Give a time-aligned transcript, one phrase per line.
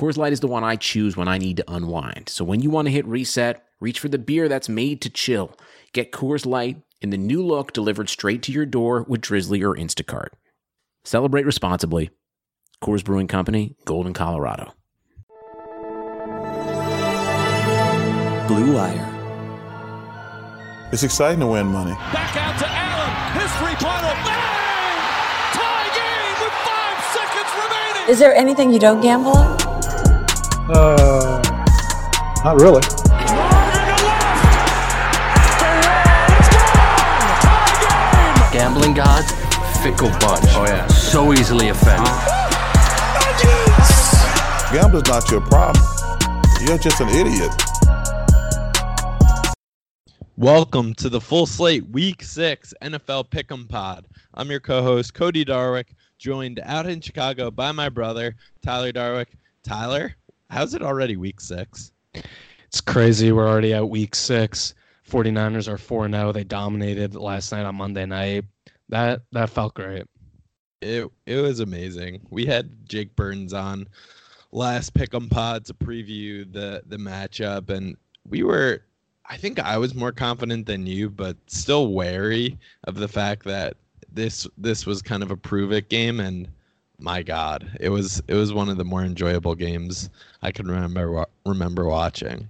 [0.00, 2.30] Coors Light is the one I choose when I need to unwind.
[2.30, 5.54] So when you want to hit reset, reach for the beer that's made to chill.
[5.92, 9.76] Get Coors Light in the new look delivered straight to your door with Drizzly or
[9.76, 10.28] Instacart.
[11.04, 12.08] Celebrate responsibly.
[12.82, 14.72] Coors Brewing Company, Golden, Colorado.
[18.48, 19.06] Blue Wire.
[20.94, 21.92] It's exciting to win money.
[21.92, 23.38] Back out to Allen.
[23.38, 24.14] His three-pointer.
[24.24, 24.98] Bang!
[25.52, 28.10] Tie game with five seconds remaining.
[28.10, 29.59] Is there anything you don't gamble on?
[30.72, 31.42] Uh,
[32.44, 32.80] not really.
[38.52, 39.32] Gambling gods,
[39.82, 40.44] fickle bunch.
[40.54, 40.86] Oh yeah.
[40.86, 42.06] So easily offended.
[44.72, 45.84] Gambling's not your problem.
[46.60, 47.50] You're just an idiot.
[50.36, 54.06] Welcome to the full slate week six NFL Pick'em Pod.
[54.34, 59.26] I'm your co-host Cody Darwick, joined out in Chicago by my brother Tyler Darwick.
[59.62, 60.16] Tyler,
[60.50, 61.92] how's it already week six?
[62.66, 63.32] It's crazy.
[63.32, 64.74] We're already at week six.
[65.08, 66.32] 49ers are 4 0.
[66.32, 68.44] They dominated last night on Monday night.
[68.88, 70.06] That that felt great.
[70.80, 72.26] It it was amazing.
[72.30, 73.88] We had Jake Burns on
[74.52, 77.96] last Pick'em Pod to preview the the matchup, and
[78.28, 78.82] we were.
[79.28, 83.76] I think I was more confident than you, but still wary of the fact that
[84.12, 86.48] this this was kind of a prove it game, and
[87.00, 90.10] my God, it was it was one of the more enjoyable games
[90.42, 92.48] I can remember remember watching.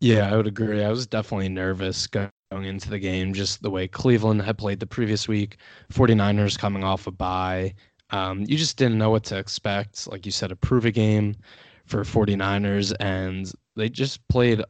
[0.00, 0.84] Yeah, I would agree.
[0.84, 4.86] I was definitely nervous going into the game, just the way Cleveland had played the
[4.86, 5.56] previous week.
[5.92, 7.74] 49ers coming off a bye.
[8.10, 10.06] Um, you just didn't know what to expect.
[10.06, 11.34] Like you said, a prove a game
[11.86, 14.62] for 49ers, and they just played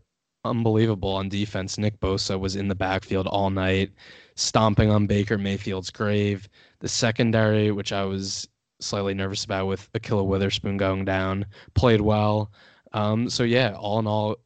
[0.44, 1.78] unbelievable on defense.
[1.78, 3.92] Nick Bosa was in the backfield all night,
[4.34, 6.48] stomping on Baker Mayfield's grave.
[6.80, 8.48] The secondary, which I was
[8.80, 12.50] slightly nervous about with Ahkello Witherspoon going down, played well.
[12.92, 14.36] Um, so yeah, all in all,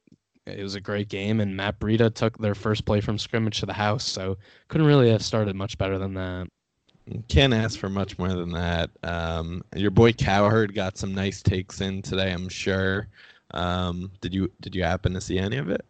[0.46, 3.66] it was a great game, and Matt Breida took their first play from scrimmage to
[3.66, 4.36] the house, so
[4.68, 6.48] couldn't really have started much better than that.
[7.28, 8.90] Can't ask for much more than that.
[9.02, 13.08] Um, your boy Cowherd got some nice takes in today, I'm sure.
[13.52, 15.84] Um, did you did you happen to see any of it?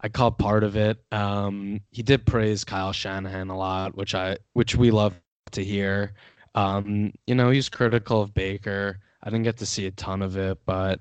[0.00, 0.98] I caught part of it.
[1.12, 5.14] Um, he did praise Kyle Shanahan a lot, which I which we love
[5.52, 6.14] to hear.
[6.54, 8.98] Um, you know, he's critical of Baker.
[9.22, 11.00] I didn't get to see a ton of it, but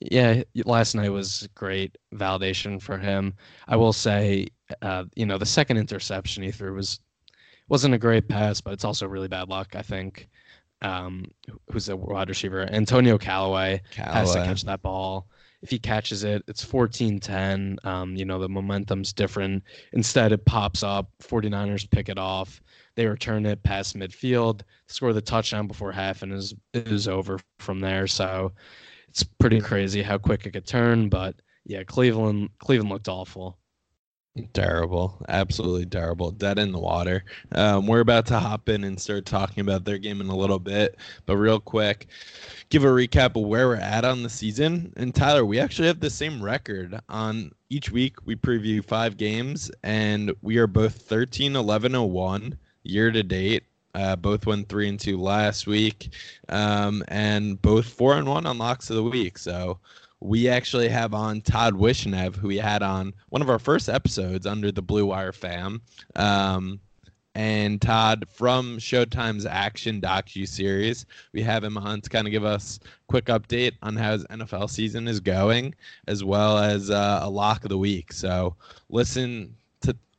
[0.00, 3.34] yeah, last night was great validation for him.
[3.66, 4.48] I will say,
[4.82, 7.00] uh, you know, the second interception he threw was
[7.68, 9.74] wasn't a great pass, but it's also really bad luck.
[9.74, 10.28] I think.
[10.82, 11.24] Um,
[11.70, 12.68] who's a wide receiver?
[12.70, 13.80] Antonio Callaway,
[14.12, 15.26] has to catch that ball.
[15.62, 17.84] If he catches it, it's 14-10.
[17.84, 19.64] Um, you know, the momentum's different.
[19.94, 21.10] Instead, it pops up.
[21.22, 22.60] 49ers pick it off.
[22.96, 27.80] They return it past midfield, score the touchdown before half, and is is over from
[27.80, 28.06] there.
[28.06, 28.52] So
[29.08, 31.08] it's pretty crazy how quick it could turn.
[31.10, 31.36] But
[31.66, 33.58] yeah, Cleveland Cleveland looked awful.
[34.52, 37.24] Terrible, absolutely terrible, dead in the water.
[37.52, 40.58] Um, we're about to hop in and start talking about their game in a little
[40.58, 42.08] bit, but real quick,
[42.68, 44.92] give a recap of where we're at on the season.
[44.98, 48.26] And Tyler, we actually have the same record on each week.
[48.26, 52.58] We preview five games, and we are both 13, 11, 1
[52.88, 53.64] year to date.
[53.94, 56.10] Uh, both went three and two last week,
[56.50, 59.38] um, and both four and one on locks of the week.
[59.38, 59.78] So
[60.20, 64.46] we actually have on Todd Wishnev, who we had on one of our first episodes
[64.46, 65.80] under the Blue Wire fam.
[66.14, 66.80] Um,
[67.36, 71.04] and Todd from Showtime's Action docu series.
[71.34, 74.24] We have him on to kind of give us a quick update on how his
[74.26, 75.74] NFL season is going,
[76.06, 78.14] as well as uh, a lock of the week.
[78.14, 78.56] So
[78.88, 79.54] listen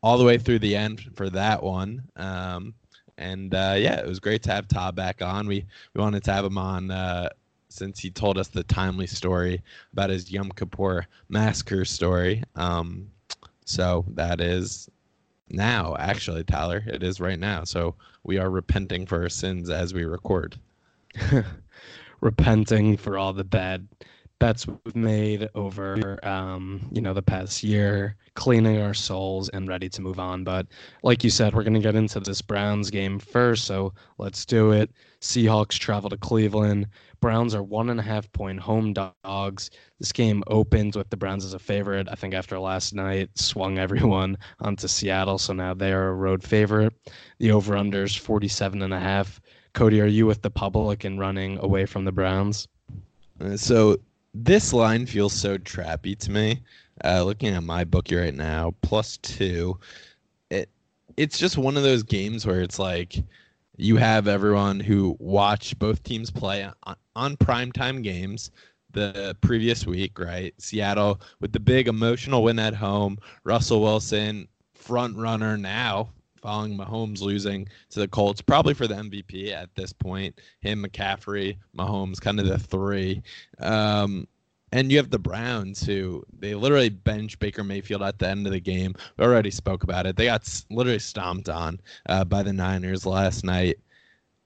[0.04, 2.04] all the way through the end for that one.
[2.16, 2.74] Um,
[3.18, 5.48] and uh, yeah, it was great to have Todd back on.
[5.48, 7.30] We we wanted to have him on uh,
[7.70, 9.62] since he told us the timely story
[9.94, 12.44] about his Yom Kippur massacre story.
[12.56, 13.10] Um,
[13.66, 14.90] so that is
[15.50, 16.84] now, actually, Tyler.
[16.88, 17.64] It is right now.
[17.64, 20.58] So we are repenting for our sins as we record.
[22.22, 23.88] Repenting for all the bad
[24.40, 29.90] bets we've made over um, you know the past year, cleaning our souls and ready
[29.90, 30.44] to move on.
[30.44, 30.68] But
[31.04, 34.92] like you said, we're gonna get into this Browns game first, so let's do it.
[35.22, 36.88] Seahawks travel to Cleveland.
[37.20, 39.72] Browns are one and a half point home dogs.
[40.00, 42.08] This game opens with the Browns as a favorite.
[42.12, 46.44] I think after last night swung everyone onto Seattle, so now they are a road
[46.44, 46.94] favorite.
[47.40, 49.42] The over unders 47 and a half.
[49.74, 52.68] Cody, are you with the public and running away from the Browns?
[53.40, 53.98] Uh, So
[54.44, 56.62] this line feels so trappy to me.
[57.04, 59.78] Uh, looking at my bookie right now, plus two.
[60.50, 60.70] It
[61.16, 63.24] it's just one of those games where it's like
[63.78, 68.52] you have everyone who watched both teams play on, on primetime games
[68.92, 70.54] the previous week, right?
[70.58, 73.18] Seattle with the big emotional win at home.
[73.44, 76.10] Russell Wilson, front runner now,
[76.42, 80.40] following Mahomes losing to the Colts, probably for the MVP at this point.
[80.62, 83.22] Him, McCaffrey, Mahomes, kind of the three.
[83.60, 84.28] Um,
[84.72, 88.54] and you have the Browns who they literally bench Baker Mayfield at the end of
[88.54, 88.94] the game.
[89.18, 90.16] We already spoke about it.
[90.16, 93.80] They got literally stomped on uh, by the Niners last night.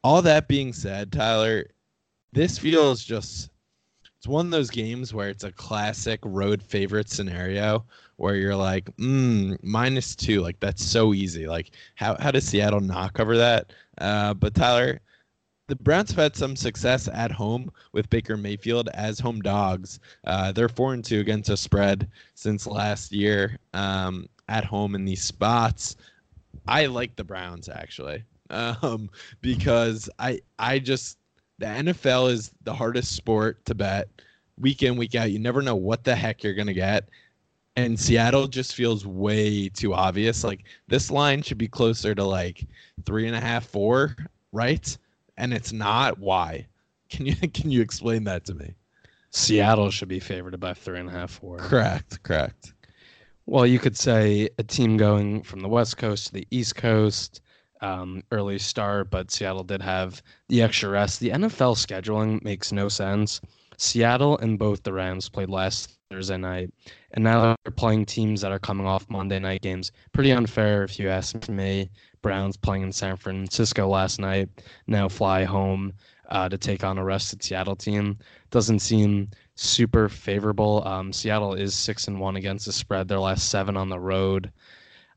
[0.03, 1.67] All that being said, Tyler,
[2.33, 3.50] this feels just
[4.21, 7.83] it's one of those games where it's a classic road favorite scenario
[8.17, 11.47] where you're like, mm, minus two, like that's so easy.
[11.47, 13.73] Like how how does Seattle not cover that?
[13.97, 15.01] Uh, but Tyler,
[15.69, 19.99] the Browns have had some success at home with Baker Mayfield as home dogs.
[20.23, 25.03] Uh, they're four and two against a spread since last year um, at home in
[25.03, 25.95] these spots.
[26.67, 29.09] I like the Browns actually um,
[29.41, 31.17] because I I just
[31.61, 34.09] the NFL is the hardest sport to bet
[34.59, 35.31] week in week out.
[35.31, 37.07] You never know what the heck you're gonna get.
[37.77, 40.43] And Seattle just feels way too obvious.
[40.43, 42.67] Like this line should be closer to like
[43.05, 44.15] three and a half, four,
[44.51, 44.97] right?
[45.37, 46.67] and it's not why
[47.09, 48.73] can you can you explain that to me
[49.31, 51.57] Seattle should be favored by three and a half, four.
[51.57, 52.73] correct correct
[53.45, 57.41] Well, you could say a team going from the West Coast to the East Coast,
[57.81, 61.19] um, early start, but Seattle did have the extra rest.
[61.19, 63.41] The NFL scheduling makes no sense.
[63.77, 66.71] Seattle and both the Rams played last Thursday night,
[67.11, 69.91] and now they're playing teams that are coming off Monday night games.
[70.11, 71.89] Pretty unfair, if you ask me.
[72.21, 74.47] Browns playing in San Francisco last night,
[74.85, 75.93] now fly home
[76.29, 78.17] uh, to take on a rested Seattle team.
[78.51, 80.85] Doesn't seem super favorable.
[80.87, 83.07] Um, Seattle is six and one against the spread.
[83.07, 84.51] Their last seven on the road.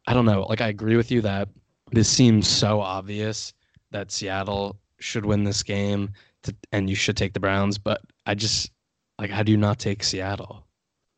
[0.06, 0.46] I don't know.
[0.48, 1.48] Like I agree with you that
[1.92, 3.52] this seems so obvious
[3.90, 6.10] that Seattle should win this game,
[6.42, 7.78] to, and you should take the Browns.
[7.78, 8.70] But I just
[9.18, 10.66] like how do you not take Seattle?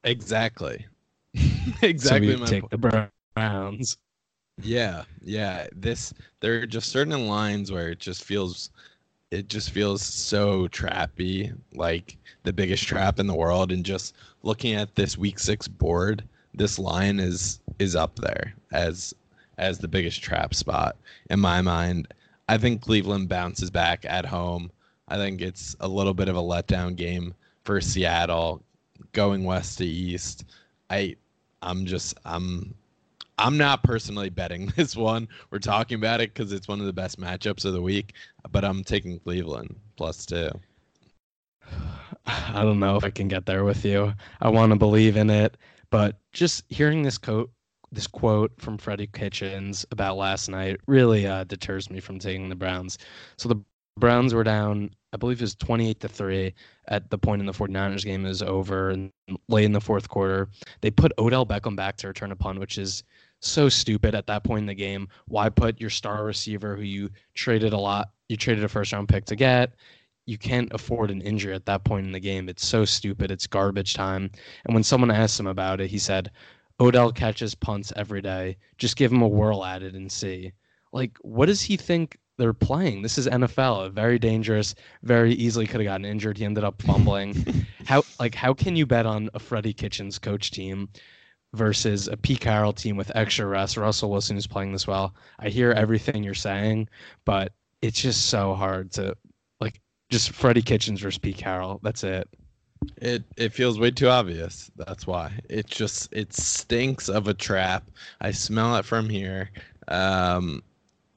[0.04, 0.86] exactly
[1.82, 2.70] exactly So we take point.
[2.70, 3.98] the Browns.
[4.62, 8.70] yeah yeah this there are just certain lines where it just feels
[9.30, 14.74] it just feels so trappy like the biggest trap in the world and just looking
[14.74, 16.22] at this week six board
[16.54, 19.12] this line is is up there as
[19.58, 20.96] as the biggest trap spot
[21.30, 22.08] in my mind.
[22.48, 24.70] I think cleveland bounces back at home.
[25.08, 28.62] I think it's a little bit of a letdown game for seattle
[29.12, 30.44] going west to east.
[30.90, 31.16] I
[31.62, 32.74] i'm just i'm
[33.38, 35.28] i'm not personally betting this one.
[35.50, 38.14] We're talking about it because it's one of the best matchups of the week
[38.52, 40.50] but i'm taking cleveland plus two.
[42.26, 44.12] I don't know if I can get there with you.
[44.40, 45.56] I want to believe in it,
[45.90, 47.50] but just hearing this quote,
[47.96, 52.54] this quote from Freddie Kitchens about last night really uh, deters me from taking the
[52.54, 52.98] Browns.
[53.38, 53.60] So the
[53.98, 56.54] Browns were down, I believe it was 28 to 3
[56.88, 59.10] at the point in the 49ers game is over and
[59.48, 60.50] late in the fourth quarter.
[60.82, 63.02] They put Odell Beckham back to return a punt, which is
[63.40, 65.08] so stupid at that point in the game.
[65.26, 69.08] Why put your star receiver who you traded a lot, you traded a first round
[69.08, 69.72] pick to get?
[70.26, 72.50] You can't afford an injury at that point in the game.
[72.50, 73.30] It's so stupid.
[73.30, 74.30] It's garbage time.
[74.66, 76.30] And when someone asked him about it, he said,
[76.78, 78.56] Odell catches punts every day.
[78.78, 80.52] Just give him a whirl at it and see.
[80.92, 83.02] Like, what does he think they're playing?
[83.02, 86.38] This is NFL, very dangerous, very easily could have gotten injured.
[86.38, 87.66] He ended up fumbling.
[87.86, 90.88] how like how can you bet on a Freddie Kitchens coach team
[91.54, 93.76] versus a Pete Carroll team with extra rest?
[93.76, 95.14] Russell Wilson is playing this well.
[95.38, 96.88] I hear everything you're saying,
[97.24, 99.16] but it's just so hard to
[99.60, 99.80] like
[100.10, 101.80] just Freddie Kitchens versus Pete Carroll.
[101.82, 102.28] That's it.
[102.98, 104.70] It it feels way too obvious.
[104.76, 105.32] That's why.
[105.48, 107.84] It just it stinks of a trap.
[108.20, 109.50] I smell it from here.
[109.88, 110.62] Um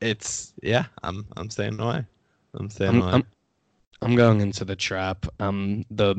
[0.01, 2.05] it's yeah, I'm I'm staying away.
[2.53, 3.11] I'm staying I'm, away.
[3.13, 3.25] I'm,
[4.01, 5.25] I'm going into the trap.
[5.39, 6.15] I'm the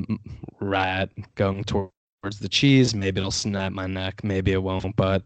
[0.61, 2.95] rat going towards the cheese.
[2.95, 4.23] Maybe it'll snap my neck.
[4.23, 5.23] Maybe it won't, but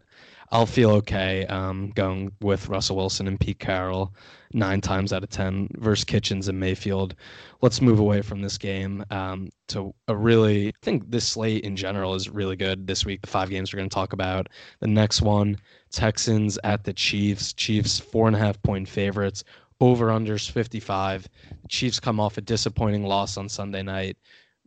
[0.51, 4.13] I'll feel okay um, going with Russell Wilson and Pete Carroll
[4.53, 7.15] nine times out of 10 versus Kitchens and Mayfield.
[7.61, 11.75] Let's move away from this game um, to a really, I think this slate in
[11.75, 13.21] general is really good this week.
[13.21, 14.47] The five games we're going to talk about.
[14.79, 15.57] The next one,
[15.91, 17.53] Texans at the Chiefs.
[17.53, 19.43] Chiefs, four and a half point favorites.
[19.81, 21.27] Over unders 55.
[21.67, 24.15] Chiefs come off a disappointing loss on Sunday night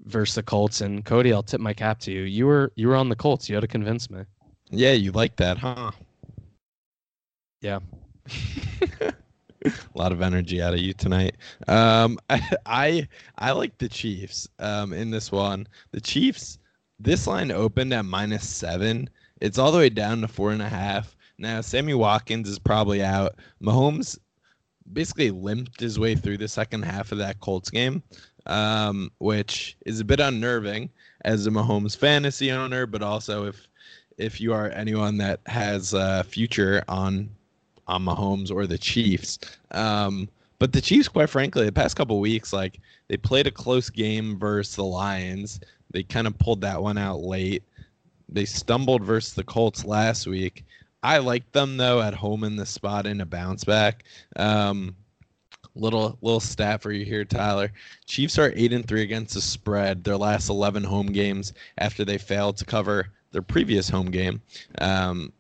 [0.04, 0.82] versus the Colts.
[0.82, 2.22] And Cody, I'll tip my cap to you.
[2.22, 3.48] You were you were on the Colts.
[3.48, 4.24] You had to convince me.
[4.70, 5.92] Yeah, you like that, huh?
[7.60, 7.80] Yeah.
[9.64, 11.36] a lot of energy out of you tonight.
[11.66, 13.08] Um, I, I
[13.38, 15.66] I like the Chiefs um, in this one.
[15.92, 16.58] The Chiefs.
[17.00, 19.08] This line opened at minus seven.
[19.40, 21.16] It's all the way down to four and a half.
[21.38, 23.36] Now Sammy Watkins is probably out.
[23.62, 24.18] Mahomes
[24.92, 28.02] basically limped his way through the second half of that Colts game,
[28.46, 30.90] um, which is a bit unnerving
[31.24, 33.67] as a Mahomes fantasy owner, but also if
[34.18, 37.30] if you are anyone that has a future on
[37.86, 39.38] on Mahomes or the Chiefs.
[39.70, 43.88] Um, but the Chiefs, quite frankly, the past couple weeks, like they played a close
[43.88, 45.60] game versus the Lions.
[45.90, 47.62] They kind of pulled that one out late.
[48.28, 50.64] They stumbled versus the Colts last week.
[51.02, 54.04] I like them though at home in the spot in a bounce back.
[54.36, 54.94] Um,
[55.74, 57.72] little little stat for you here, Tyler.
[58.04, 60.04] Chiefs are eight and three against the spread.
[60.04, 64.40] Their last eleven home games after they failed to cover their previous home game.
[64.80, 65.32] Um,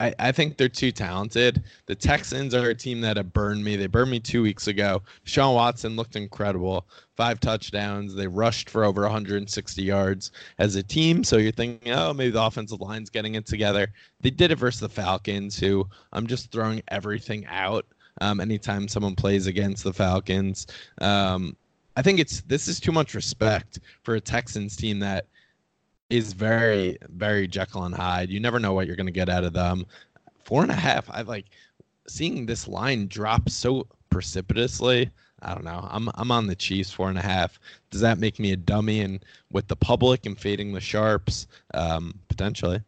[0.00, 1.62] I, I think they're too talented.
[1.84, 3.76] The Texans are a team that have burned me.
[3.76, 5.02] They burned me two weeks ago.
[5.26, 6.86] Deshaun Watson looked incredible.
[7.16, 8.14] Five touchdowns.
[8.14, 11.22] They rushed for over 160 yards as a team.
[11.22, 13.88] So you're thinking, oh, maybe the offensive line's getting it together.
[14.22, 17.84] They did it versus the Falcons, who I'm just throwing everything out
[18.22, 20.66] um, anytime someone plays against the Falcons.
[21.02, 21.56] Um,
[21.96, 25.26] I think it's this is too much respect for a Texans team that
[26.10, 28.30] is very, very Jekyll and Hyde.
[28.30, 29.86] You never know what you're going to get out of them.
[30.44, 31.08] Four and a half.
[31.10, 31.46] I like
[32.08, 35.10] seeing this line drop so precipitously.
[35.42, 35.88] I don't know.
[35.90, 37.58] I'm I'm on the Chiefs four and a half.
[37.90, 41.46] Does that make me a dummy and with the public and fading the sharps?
[41.72, 42.82] Um, potentially.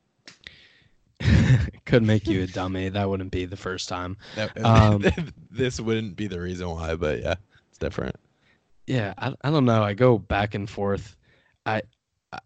[1.85, 2.88] Could make you a dummy.
[2.88, 4.17] That wouldn't be the first time.
[4.35, 5.05] That, um,
[5.50, 7.37] this wouldn't be the reason why, but yeah,
[7.69, 8.17] it's different.
[8.87, 9.83] Yeah, I, I don't know.
[9.83, 11.17] I go back and forth.
[11.64, 11.83] I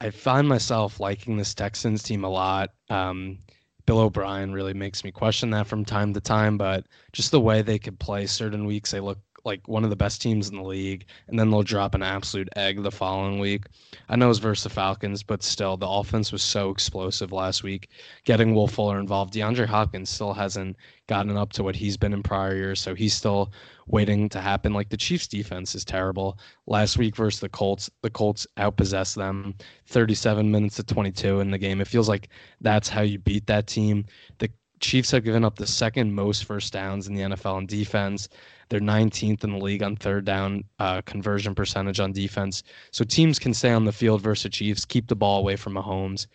[0.00, 2.70] I find myself liking this Texans team a lot.
[2.90, 3.38] Um,
[3.86, 7.62] Bill O'Brien really makes me question that from time to time, but just the way
[7.62, 10.62] they could play certain weeks, they look like one of the best teams in the
[10.62, 13.66] league, and then they'll drop an absolute egg the following week.
[14.08, 17.88] I know it's versus the Falcons, but still, the offense was so explosive last week.
[18.24, 20.76] Getting Will Fuller involved, DeAndre Hopkins still hasn't
[21.06, 23.52] gotten up to what he's been in prior years, so he's still
[23.86, 24.72] waiting to happen.
[24.72, 26.38] Like the Chiefs' defense is terrible.
[26.66, 29.54] Last week versus the Colts, the Colts outpossessed them
[29.86, 31.80] 37 minutes to 22 in the game.
[31.80, 32.28] It feels like
[32.60, 34.06] that's how you beat that team.
[34.38, 34.50] The
[34.80, 38.28] Chiefs have given up the second most first downs in the NFL in defense.
[38.68, 42.62] They're 19th in the league on third down uh, conversion percentage on defense.
[42.90, 46.26] So teams can stay on the field versus Chiefs, keep the ball away from Mahomes.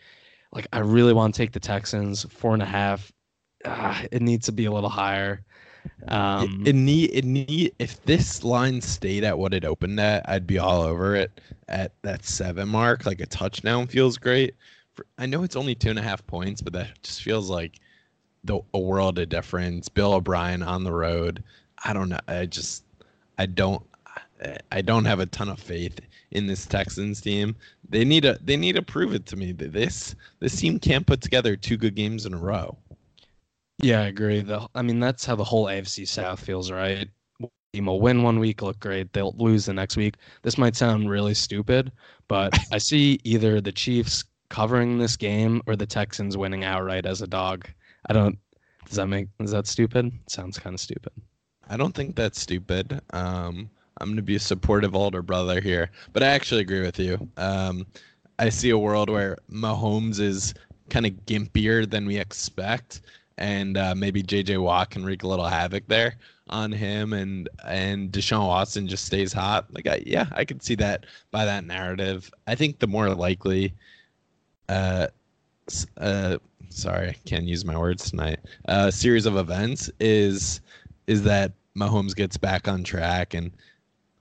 [0.54, 3.12] Like I really want to take the Texans four and a half.
[3.64, 5.44] Uh, it needs to be a little higher.
[6.08, 10.28] Um, it, it need it need if this line stayed at what it opened at,
[10.28, 13.06] I'd be all over it at that seven mark.
[13.06, 14.56] Like a touchdown feels great.
[14.94, 17.80] For, I know it's only two and a half points, but that just feels like
[18.44, 19.90] the a world of difference.
[19.90, 21.44] Bill O'Brien on the road.
[21.84, 22.20] I don't know.
[22.28, 22.84] I just
[23.38, 23.84] I don't
[24.72, 26.00] I don't have a ton of faith
[26.32, 27.56] in this Texans team.
[27.90, 31.06] They need to they need to prove it to me that this this team can't
[31.06, 32.78] put together two good games in a row.
[33.82, 34.42] Yeah, I agree.
[34.42, 37.08] The I mean that's how the whole AFC South feels, right?
[37.74, 39.14] Team will win one week, look great.
[39.14, 40.16] They'll lose the next week.
[40.42, 41.92] This might sound really stupid,
[42.28, 47.22] but I see either the Chiefs covering this game or the Texans winning outright as
[47.22, 47.68] a dog.
[48.10, 48.38] I don't.
[48.86, 49.28] Does that make?
[49.40, 50.08] Is that stupid?
[50.08, 51.14] It sounds kind of stupid.
[51.70, 53.00] I don't think that's stupid.
[53.14, 53.70] Um,
[54.00, 57.30] I'm going to be a supportive older brother here, but I actually agree with you.
[57.38, 57.88] Um,
[58.40, 60.54] I see a world where Mahomes is
[60.90, 63.02] kind of gimpier than we expect,
[63.42, 66.16] and uh, maybe JJ Watt can wreak a little havoc there
[66.50, 69.66] on him, and and Deshaun Watson just stays hot.
[69.74, 72.32] Like, I, yeah, I could see that by that narrative.
[72.46, 73.74] I think the more likely,
[74.70, 75.08] uh,
[75.98, 76.38] uh,
[76.70, 78.40] sorry, I can't use my words tonight.
[78.68, 80.62] Uh, series of events is
[81.08, 83.52] is that Mahomes gets back on track, and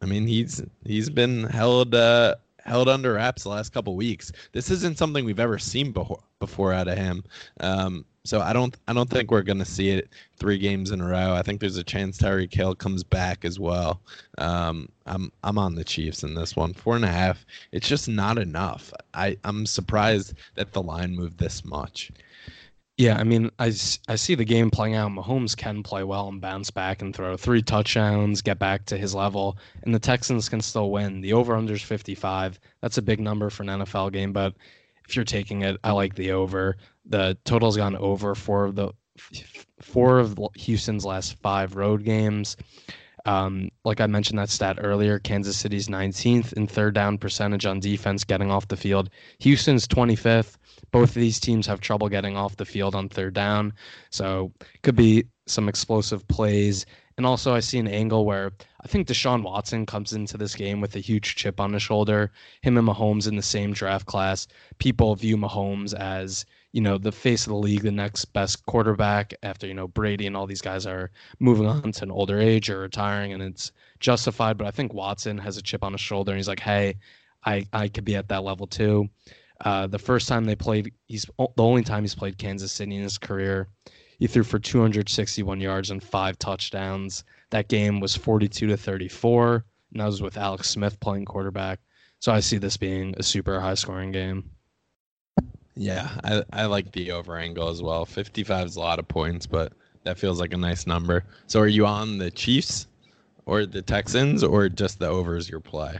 [0.01, 4.33] I mean he's he's been held uh, held under wraps the last couple weeks.
[4.53, 7.23] This isn't something we've ever seen before before out of him.
[7.61, 11.07] Um, so I don't I don't think we're gonna see it three games in a
[11.07, 11.35] row.
[11.35, 14.01] I think there's a chance Tyreek Hill comes back as well.
[14.39, 16.75] Um, I'm I'm on the Chiefs in this one.
[16.75, 17.45] Four and a half.
[17.73, 18.93] It's just not enough.
[19.15, 22.11] I I'm surprised that the line moved this much.
[23.01, 23.73] Yeah, I mean, I,
[24.09, 25.11] I see the game playing out.
[25.11, 29.15] Mahomes can play well and bounce back and throw three touchdowns, get back to his
[29.15, 31.23] level, and the Texans can still win.
[31.23, 32.61] The over under is 55.
[32.83, 34.53] That's a big number for an NFL game, but
[35.11, 36.77] if you're taking it, I like the over.
[37.05, 38.93] The total's gone over for the
[39.81, 42.57] four of Houston's last five road games.
[43.27, 47.81] Um, like I mentioned that stat earlier, Kansas City's 19th in third down percentage on
[47.81, 49.11] defense getting off the field.
[49.41, 50.57] Houston's 25th
[50.93, 53.73] both of these teams have trouble getting off the field on third down.
[54.11, 54.53] So
[54.83, 56.87] could be some explosive plays.
[57.21, 58.51] And also, I see an angle where
[58.83, 62.33] I think Deshaun Watson comes into this game with a huge chip on his shoulder.
[62.63, 64.47] Him and Mahomes in the same draft class.
[64.79, 69.35] People view Mahomes as, you know, the face of the league, the next best quarterback
[69.43, 71.11] after, you know, Brady and all these guys are
[71.41, 74.57] moving on to an older age or retiring, and it's justified.
[74.57, 76.97] But I think Watson has a chip on his shoulder, and he's like, hey,
[77.45, 79.11] I, I could be at that level too.
[79.63, 83.03] Uh, the first time they played, he's the only time he's played Kansas City in
[83.03, 83.69] his career.
[84.21, 87.25] He threw for 261 yards and five touchdowns.
[87.51, 91.81] That game was 42 to 34, and that was with Alex Smith playing quarterback.
[92.21, 94.49] So I see this being a super high scoring game.
[95.75, 98.05] Yeah, I, I like the over angle as well.
[98.05, 99.73] 55 is a lot of points, but
[100.05, 101.25] that feels like a nice number.
[101.49, 102.87] So are you on the Chiefs
[103.47, 105.99] or the Texans or just the overs your play?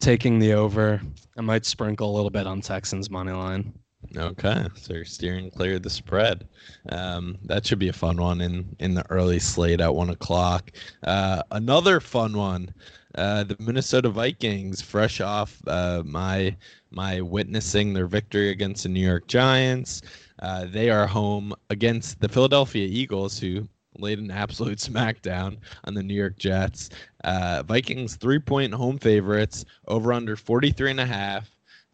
[0.00, 1.00] taking the over.
[1.36, 3.72] I might sprinkle a little bit on Texans money line.
[4.16, 6.46] Okay, so you're steering clear of the spread.
[6.90, 10.70] Um, that should be a fun one in in the early slate at one o'clock.
[11.02, 12.72] Uh, another fun one.
[13.16, 16.56] Uh, the Minnesota Vikings, fresh off uh, my
[16.90, 20.02] my witnessing their victory against the New York Giants.
[20.40, 23.66] Uh, they are home against the Philadelphia Eagles, who
[23.98, 26.90] laid an absolute smackdown on the New York Jets.
[27.24, 31.50] Uh, Vikings three point home favorites over under 43 and a half.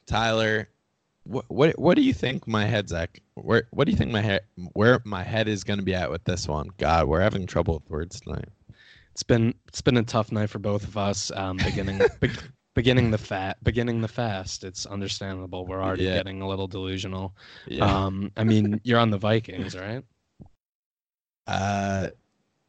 [0.06, 0.68] Tyler,
[1.24, 3.10] what what what do you think my head's at?
[3.34, 6.10] Where what do you think my head where my head is going to be at
[6.10, 6.68] with this one?
[6.78, 8.48] God, we're having trouble with words tonight.
[9.12, 11.30] It's been it's been a tough night for both of us.
[11.34, 12.30] Um, beginning be,
[12.74, 14.64] beginning the fat beginning the fast.
[14.64, 15.66] It's understandable.
[15.66, 16.14] We're already yeah.
[16.14, 17.34] getting a little delusional.
[17.66, 17.84] Yeah.
[17.84, 20.02] Um, I mean, you're on the Vikings, right?
[21.46, 22.08] Uh,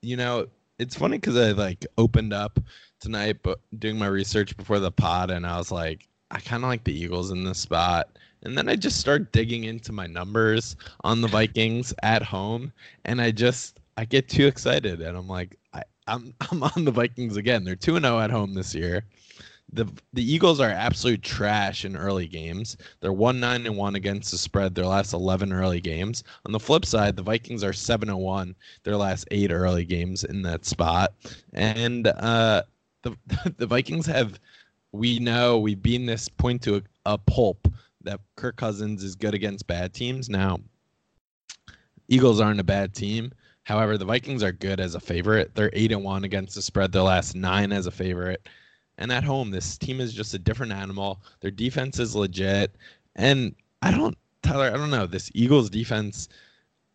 [0.02, 0.48] you know,
[0.80, 2.60] it's funny because I like opened up
[3.00, 6.70] tonight, but doing my research before the pod, and I was like, I kind of
[6.70, 8.10] like the Eagles in this spot.
[8.44, 12.72] And then I just start digging into my numbers on the Vikings at home,
[13.06, 16.92] and I just I get too excited, and I'm like, I, I'm I'm on the
[16.92, 17.64] Vikings again.
[17.64, 19.04] They're two and zero oh at home this year
[19.74, 22.78] the the Eagles are absolute trash in early games.
[23.00, 26.24] They're one nine and one against the spread their last eleven early games.
[26.46, 30.24] On the flip side, the Vikings are seven and one their last eight early games
[30.24, 31.14] in that spot.
[31.54, 32.64] And uh,
[33.02, 33.18] the
[33.58, 34.40] the Vikings have
[34.92, 37.68] we know we've been this point to a, a pulp
[38.04, 40.30] that Kirk Cousins is good against bad teams.
[40.30, 40.60] Now,
[42.08, 43.32] Eagles aren't a bad team.
[43.64, 45.56] However, the Vikings are good as a favorite.
[45.56, 48.48] They're eight and one against the spread their last nine as a favorite.
[48.98, 51.22] And at home, this team is just a different animal.
[51.40, 52.76] Their defense is legit.
[53.16, 55.08] And I don't, Tyler, I don't know.
[55.08, 56.28] This Eagles defense,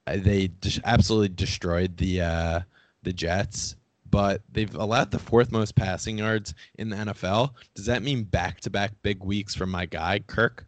[0.07, 2.61] they just absolutely destroyed the uh,
[3.03, 3.77] the Jets,
[4.11, 7.53] but they've allowed the fourth most passing yards in the NFL.
[7.75, 10.67] Does that mean back to back big weeks for my guy, Kirk?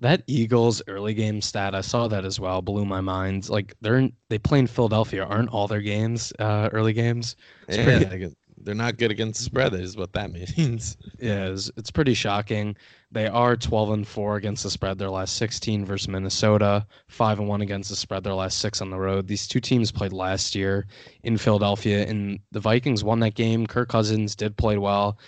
[0.00, 3.50] That Eagles early game stat, I saw that as well, blew my mind.
[3.50, 7.36] Like they're in, they play in Philadelphia, aren't all their games uh, early games?
[7.68, 9.74] It's yeah, pretty, they're not good against the spread.
[9.74, 10.96] Is what that means.
[11.18, 12.76] yeah, it's, it's pretty shocking.
[13.12, 14.98] They are 12 and four against the spread.
[14.98, 18.24] Their last 16 versus Minnesota, five and one against the spread.
[18.24, 19.26] Their last six on the road.
[19.26, 20.86] These two teams played last year
[21.24, 23.66] in Philadelphia, and the Vikings won that game.
[23.66, 25.18] Kirk Cousins did play well.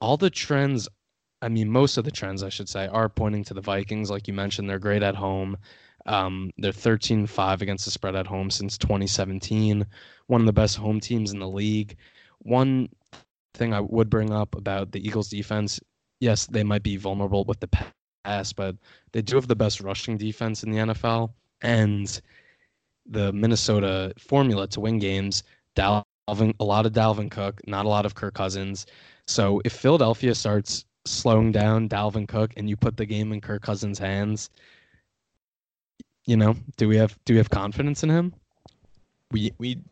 [0.00, 0.88] All the trends,
[1.42, 4.10] I mean, most of the trends, I should say, are pointing to the Vikings.
[4.10, 5.56] Like you mentioned, they're great at home.
[6.06, 9.86] Um, they're 13 5 against the spread at home since 2017.
[10.26, 11.96] One of the best home teams in the league.
[12.40, 12.88] One
[13.54, 15.80] thing I would bring up about the Eagles defense,
[16.20, 17.68] yes, they might be vulnerable with the
[18.24, 18.76] pass, but
[19.12, 21.32] they do have the best rushing defense in the NFL.
[21.62, 22.20] And
[23.06, 25.42] the Minnesota formula to win games,
[25.76, 28.86] Dalvin, a lot of Dalvin Cook, not a lot of Kirk Cousins.
[29.26, 33.62] So if Philadelphia starts slowing down Dalvin Cook and you put the game in Kirk
[33.62, 34.50] Cousins' hands,
[36.26, 38.34] you know, do we have do we have confidence in him?
[39.32, 39.82] We we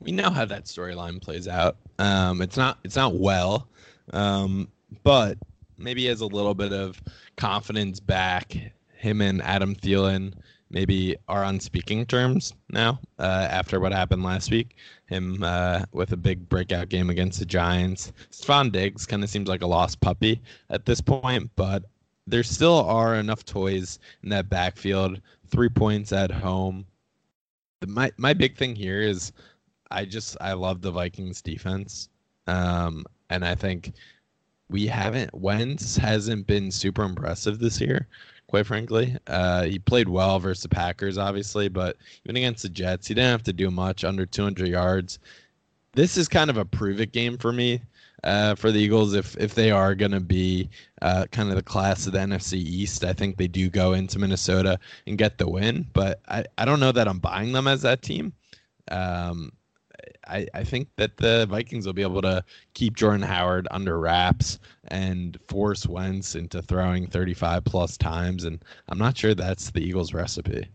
[0.00, 1.76] we know how that storyline plays out.
[1.98, 3.68] Um, it's not it's not well.
[4.12, 4.68] Um,
[5.02, 5.36] but
[5.78, 7.02] maybe he has a little bit of
[7.36, 8.56] confidence back.
[8.94, 10.34] Him and Adam Thielen
[10.76, 14.76] maybe are on speaking terms now uh, after what happened last week.
[15.06, 18.12] Him uh, with a big breakout game against the Giants.
[18.30, 21.84] Stefon Diggs kind of seems like a lost puppy at this point, but
[22.26, 25.18] there still are enough toys in that backfield.
[25.46, 26.84] Three points at home.
[27.86, 29.32] My my big thing here is
[29.90, 32.10] I just I love the Vikings defense,
[32.48, 33.94] um, and I think
[34.68, 38.08] we haven't Wentz hasn't been super impressive this year.
[38.48, 43.08] Quite frankly, uh, he played well versus the Packers, obviously, but even against the Jets,
[43.08, 45.18] he didn't have to do much under 200 yards.
[45.94, 47.80] This is kind of a prove it game for me
[48.22, 50.68] uh, for the Eagles if if they are going to be
[51.02, 53.04] uh, kind of the class of the NFC East.
[53.04, 56.80] I think they do go into Minnesota and get the win, but I, I don't
[56.80, 58.32] know that I'm buying them as that team.
[58.90, 59.52] Um,
[60.26, 64.58] I, I think that the Vikings will be able to keep Jordan Howard under wraps
[64.88, 68.44] and force Wentz into throwing 35 plus times.
[68.44, 70.68] And I'm not sure that's the Eagles' recipe.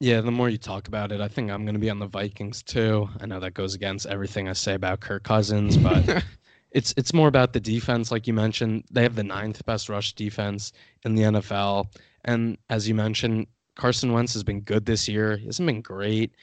[0.00, 2.08] Yeah, the more you talk about it, I think I'm going to be on the
[2.08, 3.08] Vikings too.
[3.20, 6.24] I know that goes against everything I say about Kirk Cousins, but
[6.72, 8.82] it's it's more about the defense, like you mentioned.
[8.90, 10.72] They have the ninth best rush defense
[11.04, 11.86] in the NFL,
[12.24, 15.36] and as you mentioned, Carson Wentz has been good this year.
[15.36, 16.34] He hasn't been great.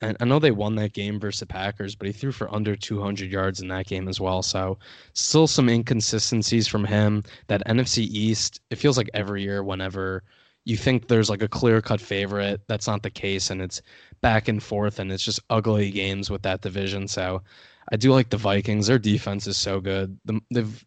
[0.00, 2.76] And I know they won that game versus the Packers, but he threw for under
[2.76, 4.42] 200 yards in that game as well.
[4.42, 4.78] So,
[5.12, 7.24] still some inconsistencies from him.
[7.48, 10.22] That NFC East, it feels like every year, whenever
[10.64, 13.50] you think there's like a clear cut favorite, that's not the case.
[13.50, 13.82] And it's
[14.20, 17.08] back and forth, and it's just ugly games with that division.
[17.08, 17.42] So,
[17.90, 18.86] I do like the Vikings.
[18.86, 20.16] Their defense is so good.
[20.26, 20.40] The,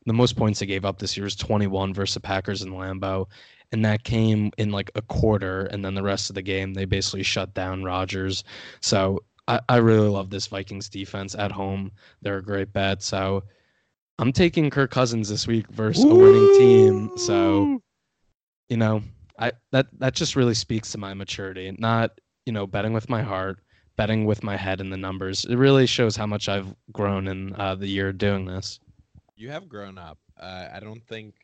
[0.05, 3.27] the most points they gave up this year is 21 versus the Packers in Lambeau
[3.71, 6.85] and that came in like a quarter, and then the rest of the game they
[6.85, 8.43] basically shut down Rodgers.
[8.81, 11.91] So I, I really love this Vikings defense at home.
[12.21, 13.01] They're a great bet.
[13.01, 13.43] So
[14.19, 16.11] I'm taking Kirk Cousins this week versus Woo!
[16.11, 17.17] a winning team.
[17.17, 17.81] So
[18.69, 19.03] you know,
[19.37, 21.75] I that that just really speaks to my maturity.
[21.77, 23.59] Not you know betting with my heart,
[23.97, 25.45] betting with my head and the numbers.
[25.45, 28.79] It really shows how much I've grown in uh, the year doing this.
[29.35, 30.19] You have grown up.
[30.39, 31.35] Uh, I don't think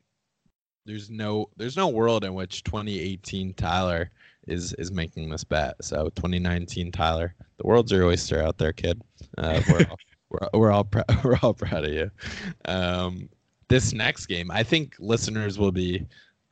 [0.88, 4.10] there's no there's no world in which 2018 Tyler
[4.47, 5.76] is is making this bet.
[5.82, 9.02] So 2019 Tyler, the world's your oyster out there, kid.
[9.38, 12.10] Uh, we're all we're, we're all pr- we're all proud of you.
[12.65, 13.30] Um,
[13.67, 16.06] this next game, I think listeners will be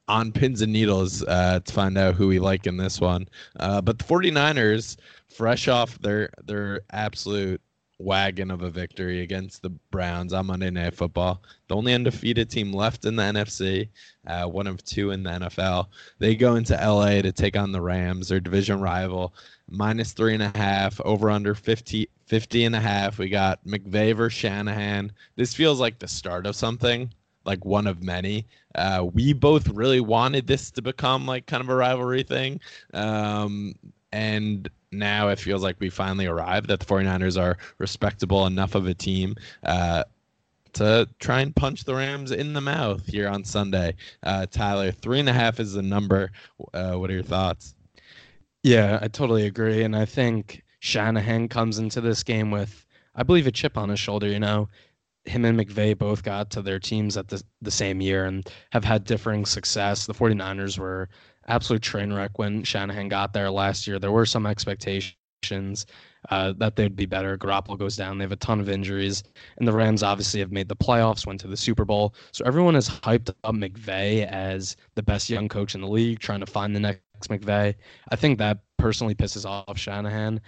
[0.07, 3.27] on pins and needles uh, to find out who we like in this one.
[3.59, 4.97] Uh, but the 49ers,
[5.29, 7.61] fresh off their their absolute
[7.97, 11.41] wagon of a victory against the Browns on Monday Night Football.
[11.67, 13.89] The only undefeated team left in the NFC,
[14.27, 15.87] uh, one of two in the NFL.
[16.19, 19.33] They go into LA to take on the Rams, their division rival,
[19.69, 23.17] minus three and a half, over under 50, 50 and a half.
[23.17, 25.11] We got McVay versus Shanahan.
[25.35, 27.13] This feels like the start of something.
[27.45, 28.47] Like one of many.
[28.73, 32.59] Uh, we both really wanted this to become like kind of a rivalry thing.
[32.95, 33.75] Um,
[34.11, 38.87] and now it feels like we finally arrived that the 49ers are respectable enough of
[38.87, 40.03] a team uh,
[40.73, 43.95] to try and punch the Rams in the mouth here on Sunday.
[44.23, 46.31] Uh, Tyler, three and a half is the number.
[46.73, 47.75] Uh, what are your thoughts?
[48.63, 49.83] Yeah, I totally agree.
[49.83, 53.99] And I think Shanahan comes into this game with, I believe, a chip on his
[53.99, 54.27] shoulder.
[54.27, 54.69] You know,
[55.25, 58.83] him and McVay both got to their teams at the, the same year and have
[58.83, 60.05] had differing success.
[60.05, 61.09] The 49ers were
[61.47, 63.99] absolute train wreck when Shanahan got there last year.
[63.99, 65.85] There were some expectations
[66.29, 67.37] uh, that they'd be better.
[67.37, 68.17] Garoppolo goes down.
[68.17, 69.23] They have a ton of injuries,
[69.57, 72.15] and the Rams obviously have made the playoffs, went to the Super Bowl.
[72.31, 76.39] So everyone has hyped up McVay as the best young coach in the league, trying
[76.39, 77.75] to find the next McVay.
[78.09, 80.41] I think that personally pisses off Shanahan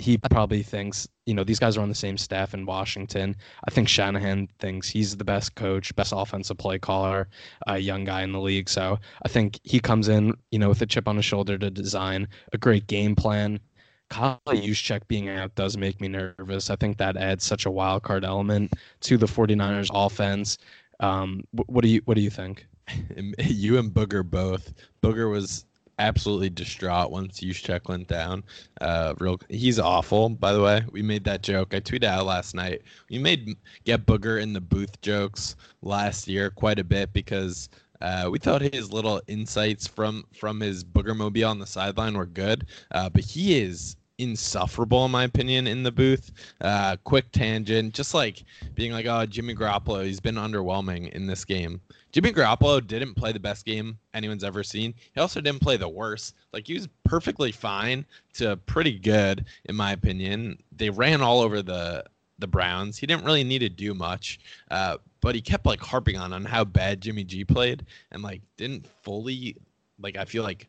[0.00, 3.36] he probably thinks, you know, these guys are on the same staff in Washington.
[3.68, 7.28] I think Shanahan thinks he's the best coach, best offensive play caller,
[7.66, 8.68] a young guy in the league.
[8.68, 11.70] So I think he comes in, you know, with a chip on his shoulder to
[11.70, 13.60] design a great game plan.
[14.08, 16.70] Kyle Juszczyk being out does make me nervous.
[16.70, 20.58] I think that adds such a wild card element to the 49ers offense.
[20.98, 22.66] Um, what do you what do you think?
[23.38, 24.72] you and Booger both.
[25.02, 25.64] Booger was
[26.00, 28.42] absolutely distraught once Juszczyk went down.
[28.80, 30.30] Uh, real, he's awful.
[30.30, 31.74] By the way, we made that joke.
[31.74, 32.82] I tweeted out last night.
[33.10, 37.68] We made get Booger in the booth jokes last year quite a bit because
[38.00, 42.26] uh, we thought his little insights from from his Booger mobile on the sideline were
[42.26, 46.32] good, uh, but he is insufferable in my opinion in the booth.
[46.60, 51.44] Uh, quick tangent, just like being like, "Oh, Jimmy Garoppolo, he's been underwhelming in this
[51.44, 51.80] game."
[52.12, 54.94] Jimmy Garoppolo didn't play the best game anyone's ever seen.
[55.14, 56.34] He also didn't play the worst.
[56.52, 60.58] Like he was perfectly fine to pretty good in my opinion.
[60.76, 62.04] They ran all over the
[62.38, 62.96] the Browns.
[62.96, 66.44] He didn't really need to do much, uh, but he kept like harping on on
[66.44, 69.56] how bad Jimmy G played, and like didn't fully
[70.00, 70.68] like I feel like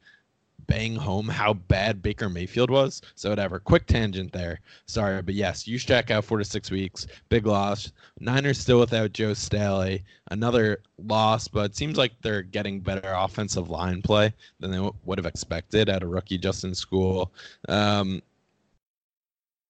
[0.68, 3.02] bang home how bad Baker Mayfield was.
[3.16, 3.60] So whatever.
[3.60, 4.60] Quick tangent there.
[4.86, 7.08] Sorry, but yes, Juszczyk out four to six weeks.
[7.30, 7.92] Big loss.
[8.20, 10.04] Niners still without Joe Staley.
[10.30, 15.18] Another loss, but seems like they're getting better offensive line play than they w- would
[15.18, 17.30] have expected at a rookie Justin Skule.
[17.68, 18.22] Um,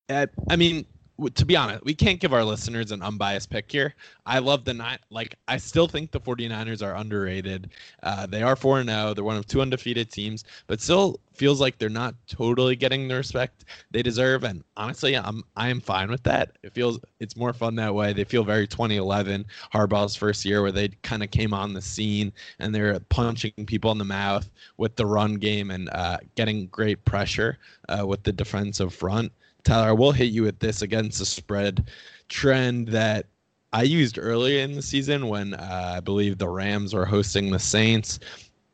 [0.09, 0.85] I, I mean,
[1.35, 3.95] to be honest, we can't give our listeners an unbiased pick here.
[4.25, 4.97] I love the nine.
[5.09, 7.69] Like, I still think the 49ers are underrated.
[8.01, 9.13] Uh, they are 4 0.
[9.13, 13.15] They're one of two undefeated teams, but still feels like they're not totally getting the
[13.15, 14.43] respect they deserve.
[14.43, 16.57] And honestly, I'm I am fine with that.
[16.63, 18.13] It feels it's more fun that way.
[18.13, 22.31] They feel very 2011 Harbaugh's first year where they kind of came on the scene
[22.59, 27.03] and they're punching people in the mouth with the run game and uh, getting great
[27.05, 27.57] pressure
[27.89, 29.31] uh, with the defensive front.
[29.63, 31.89] Tyler, I will hit you with this against the spread
[32.29, 33.27] trend that
[33.73, 37.59] I used earlier in the season when uh, I believe the Rams were hosting the
[37.59, 38.19] Saints.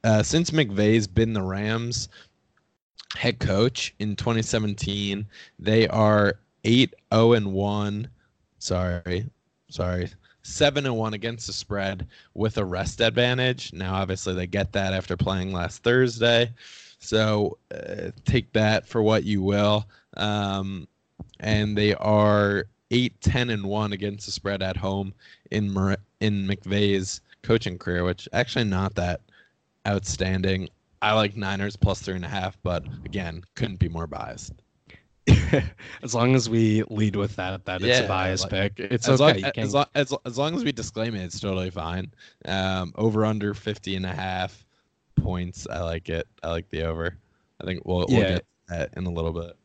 [0.04, 2.10] Uh, since McVay's been the Rams
[3.16, 5.26] head coach in 2017,
[5.60, 8.10] they are 8 0 and 1.
[8.60, 9.30] Sorry,
[9.70, 10.10] sorry.
[10.44, 13.74] 7 and 1 against the spread with a rest advantage.
[13.74, 16.52] Now, obviously, they get that after playing last Thursday.
[17.00, 19.86] So uh, take that for what you will.
[20.18, 20.88] Um,
[21.40, 25.14] and they are 8 10 and 1 against the spread at home
[25.52, 29.22] in Mer- in McVay's coaching career, which actually not that
[29.88, 30.70] outstanding.
[31.02, 34.54] I like Niners plus three and a half, but again, couldn't be more biased.
[36.02, 38.92] as long as we lead with that, that it's a bias like- pick.
[38.92, 39.42] It's as, okay.
[39.42, 42.12] long, as, long, as, as long as we disclaim it, it's totally fine.
[42.46, 44.66] Um, over under 50 and a half
[45.16, 45.68] points.
[45.70, 46.28] I like it.
[46.44, 47.18] I like the over.
[47.62, 49.58] I think we'll, we'll get that in a little bit.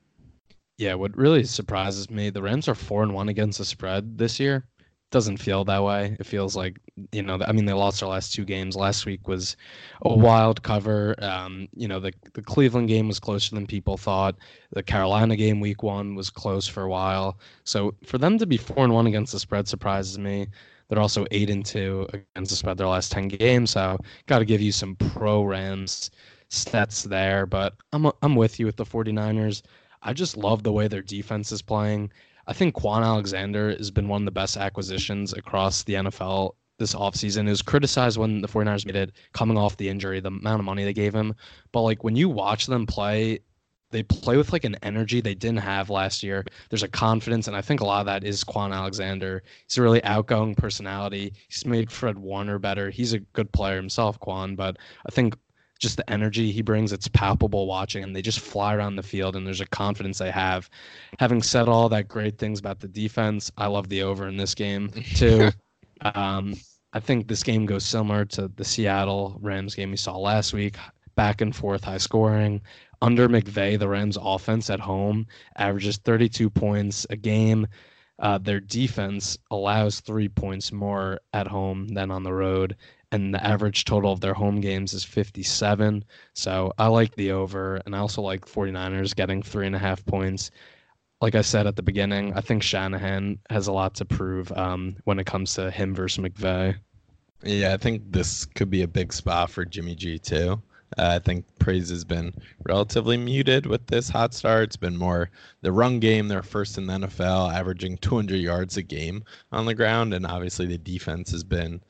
[0.79, 4.41] Yeah, what really surprises me, the Rams are four and one against the spread this
[4.41, 4.67] year.
[5.11, 6.17] Doesn't feel that way.
[6.19, 6.81] It feels like
[7.13, 8.75] you know, I mean, they lost their last two games.
[8.77, 9.57] Last week was
[10.03, 11.15] a wild cover.
[11.23, 14.37] Um, you know, the the Cleveland game was closer than people thought.
[14.73, 17.39] The Carolina game, week one, was close for a while.
[17.65, 20.49] So for them to be four and one against the spread surprises me.
[20.89, 23.73] They're also eight and two against the spread their last ten games.
[23.73, 26.11] So got to give you some pro Rams
[26.51, 27.45] stats there.
[27.47, 29.63] But I'm I'm with you with the 49ers.
[30.03, 32.11] I just love the way their defense is playing.
[32.47, 36.95] I think Kwon Alexander has been one of the best acquisitions across the NFL this
[36.95, 37.47] offseason.
[37.47, 40.65] It was criticized when the 49ers made it coming off the injury, the amount of
[40.65, 41.35] money they gave him.
[41.71, 43.39] But like when you watch them play,
[43.93, 46.45] they play with like an energy they didn't have last year.
[46.71, 49.43] There's a confidence, and I think a lot of that is Kwon Alexander.
[49.69, 51.35] He's a really outgoing personality.
[51.49, 52.91] He's made Fred Warner better.
[52.91, 55.37] He's a good player himself, Kwon, but I think
[55.83, 59.35] just the energy he brings, it's palpable watching and they just fly around the field
[59.37, 60.71] and there's a confidence they have.
[61.19, 64.55] Having said all that great things about the defense, I love the over in this
[64.55, 65.51] game too.
[66.15, 66.55] um,
[66.93, 70.77] I think this game goes similar to the Seattle Rams game we saw last week,
[71.17, 72.63] back and forth, high scoring.
[73.03, 77.67] Under McVay, the Rams offense at home averages 32 points a game.
[78.21, 82.77] Uh, their defense allows three points more at home than on the road
[83.13, 86.03] and the average total of their home games is 57.
[86.35, 90.05] So I like the over, and I also like 49ers getting three and a half
[90.07, 90.51] points.
[91.21, 94.97] Like I said at the beginning, I think Shanahan has a lot to prove um,
[95.05, 96.75] when it comes to him versus McVay.
[97.45, 100.63] Yeah, I think this could be a big spot for Jimmy G too.
[100.99, 104.65] Uh, I think praise has been relatively muted with this hot start.
[104.65, 105.31] It's been more
[105.63, 106.29] the run game.
[106.29, 110.67] They're first in the NFL, averaging 200 yards a game on the ground, and obviously
[110.67, 111.81] the defense has been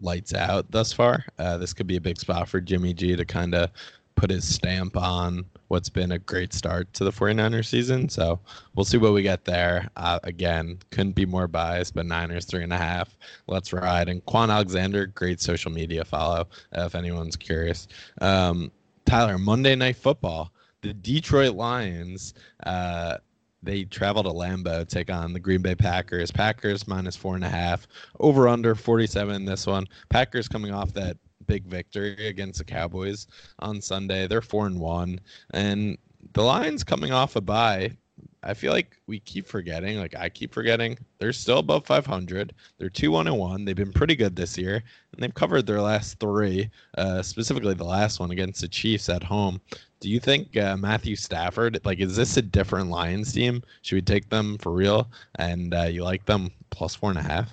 [0.00, 1.24] lights out thus far.
[1.38, 3.70] Uh, this could be a big spot for Jimmy G to kind of
[4.18, 8.08] put his stamp on what's been a great start to the 49ers season.
[8.08, 8.40] So
[8.74, 9.88] we'll see what we get there.
[9.96, 13.16] Uh, again, couldn't be more biased, but Niners three and a half.
[13.46, 14.08] Let's ride.
[14.08, 17.86] And Kwon Alexander, great social media follow uh, if anyone's curious.
[18.20, 18.72] Um,
[19.06, 20.52] Tyler, Monday Night Football.
[20.82, 22.34] The Detroit Lions.
[22.64, 23.18] Uh,
[23.62, 26.30] they travel to Lambeau, take on the Green Bay Packers.
[26.30, 27.86] Packers minus four and a half.
[28.20, 29.86] Over under 47 this one.
[30.08, 31.16] Packers coming off that
[31.46, 33.26] big victory against the Cowboys
[33.58, 34.26] on Sunday.
[34.26, 35.20] They're four and one.
[35.52, 35.98] And
[36.34, 37.96] the Lions coming off a bye.
[38.42, 42.54] I feel like we keep forgetting, like I keep forgetting, they're still above 500.
[42.78, 43.64] They're 2 1 and 1.
[43.64, 44.84] They've been pretty good this year,
[45.18, 49.24] and they've covered their last three, uh, specifically the last one against the Chiefs at
[49.24, 49.60] home.
[49.98, 53.64] Do you think uh, Matthew Stafford, like, is this a different Lions team?
[53.82, 55.08] Should we take them for real?
[55.34, 57.52] And uh, you like them plus four and a half?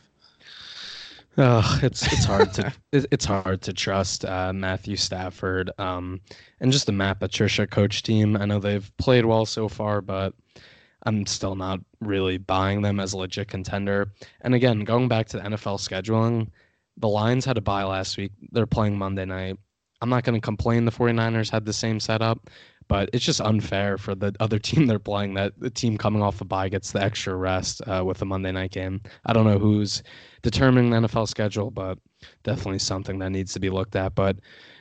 [1.39, 6.21] Oh, it's it's hard to it- it's hard to trust uh, Matthew Stafford um,
[6.61, 8.37] and just the Matt Patricia coach team.
[8.37, 10.33] I know they've played well so far, but
[11.03, 14.11] I'm still not really buying them as a legit contender.
[14.41, 16.47] And again, going back to the NFL scheduling,
[16.97, 18.31] the Lions had a bye last week.
[18.51, 19.57] They're playing Monday night.
[20.01, 22.49] I'm not going to complain the 49ers had the same setup,
[22.87, 26.41] but it's just unfair for the other team they're playing that the team coming off
[26.41, 29.01] a bye gets the extra rest uh, with a Monday night game.
[29.25, 30.03] I don't know who's
[30.41, 31.97] determining the NFL schedule, but
[32.43, 34.15] definitely something that needs to be looked at.
[34.15, 34.37] But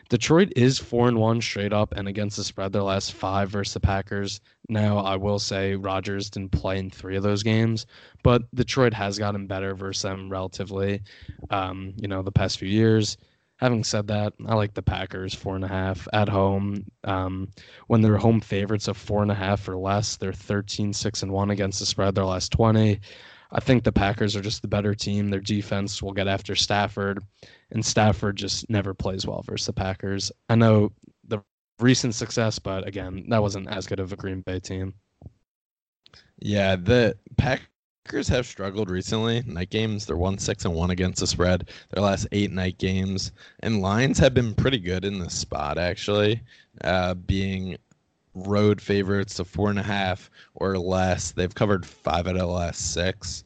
[0.08, 3.74] Detroit is four and one straight up and against the spread their last five versus
[3.74, 4.40] the Packers.
[4.68, 7.86] Now I will say Rodgers didn't play in three of those games,
[8.22, 11.02] but Detroit has gotten better versus them relatively.
[11.50, 13.16] Um, you know, the past few years.
[13.58, 16.84] Having said that, I like the Packers four and a half at home.
[17.04, 17.48] Um,
[17.86, 21.32] when they're home favorites of four and a half or less, they're 13, 6 and
[21.32, 23.00] 1 against the spread their last 20.
[23.52, 25.30] I think the Packers are just the better team.
[25.30, 27.22] Their defense will get after Stafford,
[27.74, 30.32] and Stafford just never plays well versus the Packers.
[30.48, 30.92] I know
[31.26, 31.40] the
[31.80, 34.94] recent success, but again, that wasn't as good of a Green Bay team.
[36.38, 39.42] Yeah, the Packers have struggled recently.
[39.46, 41.70] Night games, they're one six and one against the spread.
[41.90, 46.40] Their last eight night games, and lines have been pretty good in this spot actually,
[46.82, 47.76] uh, being
[48.34, 51.32] road favorites to four and a half or less.
[51.32, 53.44] They've covered five out of the last six.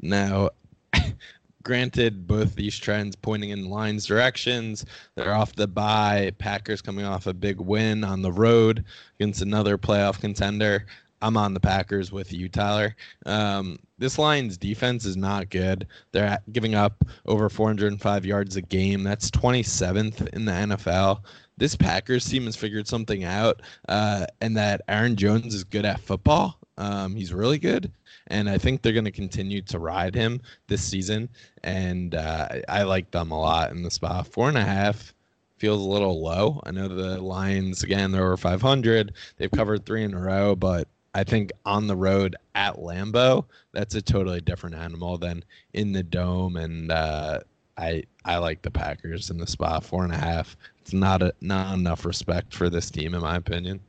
[0.00, 0.50] Now,
[1.66, 4.86] granted, both these trends pointing in lines directions.
[5.16, 6.30] They're off the bye.
[6.38, 8.84] Packers coming off a big win on the road
[9.18, 10.86] against another playoff contender.
[11.20, 12.94] I'm on the Packers with you, Tyler.
[13.24, 15.88] Um, this Lions defense is not good.
[16.12, 19.02] They're giving up over 405 yards a game.
[19.02, 21.22] That's 27th in the NFL.
[21.58, 25.98] This Packers team has figured something out, uh, and that Aaron Jones is good at
[25.98, 26.60] football.
[26.78, 27.90] Um, he's really good,
[28.28, 31.28] and I think they're going to continue to ride him this season.
[31.62, 34.26] And uh, I like them a lot in the spot.
[34.26, 35.14] Four and a half
[35.58, 36.60] feels a little low.
[36.64, 39.12] I know the Lions again they're over 500.
[39.36, 43.94] They've covered three in a row, but I think on the road at Lambeau, that's
[43.94, 46.56] a totally different animal than in the dome.
[46.56, 47.40] And uh,
[47.78, 50.56] I I like the Packers in the spot four and a half.
[50.80, 53.80] It's not a not enough respect for this team, in my opinion.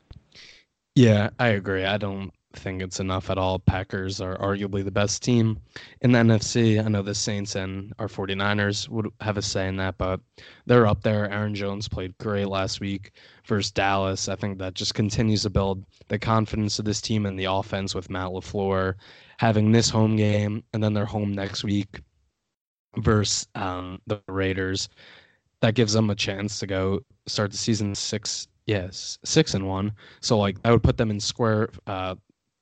[0.95, 1.85] Yeah, I agree.
[1.85, 3.59] I don't think it's enough at all.
[3.59, 5.59] Packers are arguably the best team
[6.01, 6.83] in the NFC.
[6.83, 10.19] I know the Saints and our 49ers would have a say in that, but
[10.65, 11.29] they're up there.
[11.31, 13.11] Aaron Jones played great last week
[13.45, 14.27] versus Dallas.
[14.27, 17.93] I think that just continues to build the confidence of this team and the offense
[17.93, 18.95] with Matt LaFleur
[19.39, 22.01] having this home game and then they're home next week
[22.97, 24.89] versus um, the Raiders.
[25.61, 29.91] That gives them a chance to go start the season six yes six and one
[30.19, 32.15] so like i would put them in square uh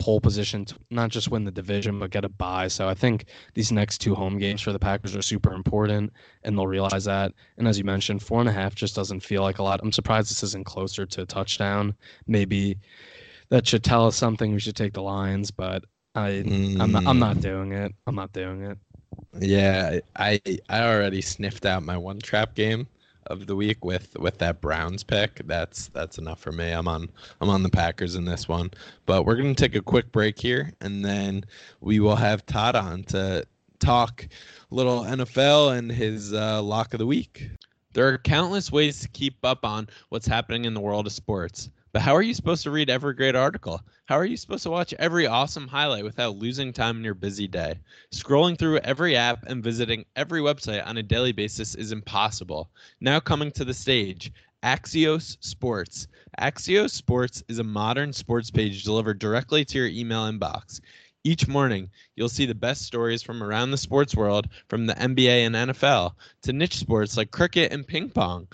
[0.05, 2.67] pole position to not just win the division but get a bye.
[2.67, 6.13] So I think these next two home games for the Packers are super important,
[6.43, 7.31] and they'll realize that.
[7.57, 9.79] And as you mentioned, four and a half just doesn't feel like a lot.
[9.81, 11.95] I'm surprised this isn't closer to a touchdown.
[12.27, 12.77] Maybe
[13.49, 14.53] that should tell us something.
[14.53, 16.79] We should take the Lions, but I mm.
[16.79, 17.91] I'm not I'm not doing it.
[18.05, 18.77] I'm not doing it.
[19.39, 20.39] Yeah, I
[20.69, 22.87] I already sniffed out my one trap game
[23.27, 25.41] of the week with with that Browns pick.
[25.45, 26.71] That's that's enough for me.
[26.71, 27.09] I'm on
[27.41, 28.71] I'm on the Packers in this one.
[29.05, 31.45] But we're gonna take a quick break here, and then
[31.81, 33.45] we will have Todd on to
[33.79, 34.27] talk
[34.71, 37.49] a little NFL and his uh, lock of the week.
[37.93, 41.69] There are countless ways to keep up on what's happening in the world of sports.
[41.95, 43.81] But how are you supposed to read every great article?
[44.03, 47.47] How are you supposed to watch every awesome highlight without losing time in your busy
[47.47, 47.75] day?
[48.11, 52.69] Scrolling through every app and visiting every website on a daily basis is impossible.
[52.99, 56.09] Now coming to the stage, Axios Sports.
[56.37, 60.81] Axios Sports is a modern sports page delivered directly to your email inbox.
[61.23, 65.45] Each morning, you'll see the best stories from around the sports world, from the NBA
[65.45, 68.49] and NFL to niche sports like cricket and ping pong.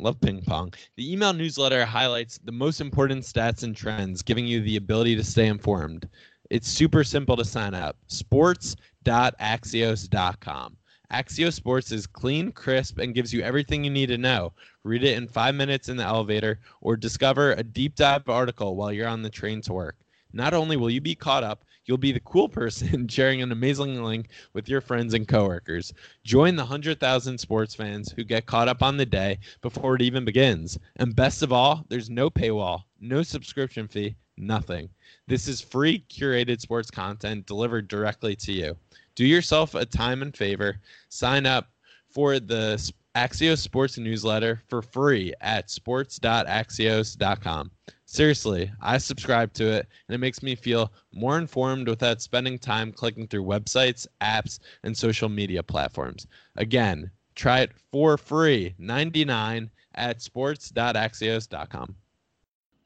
[0.00, 0.72] Love ping pong.
[0.96, 5.22] The email newsletter highlights the most important stats and trends, giving you the ability to
[5.22, 6.08] stay informed.
[6.48, 7.98] It's super simple to sign up.
[8.06, 10.76] Sports.axios.com.
[11.12, 14.54] Axios Sports is clean, crisp, and gives you everything you need to know.
[14.84, 18.92] Read it in five minutes in the elevator or discover a deep dive article while
[18.92, 19.96] you're on the train to work.
[20.32, 24.02] Not only will you be caught up, you'll be the cool person sharing an amazing
[24.02, 25.92] link with your friends and coworkers.
[26.24, 30.24] Join the 100,000 sports fans who get caught up on the day before it even
[30.24, 30.78] begins.
[30.96, 34.88] And best of all, there's no paywall, no subscription fee, nothing.
[35.26, 38.76] This is free curated sports content delivered directly to you.
[39.14, 40.80] Do yourself a time and favor.
[41.08, 41.68] Sign up
[42.08, 47.70] for the Axios Sports newsletter for free at sports.axios.com.
[48.04, 52.92] Seriously, I subscribe to it and it makes me feel more informed without spending time
[52.92, 56.26] clicking through websites, apps, and social media platforms.
[56.56, 61.96] Again, try it for free, 99 at sports.axios.com.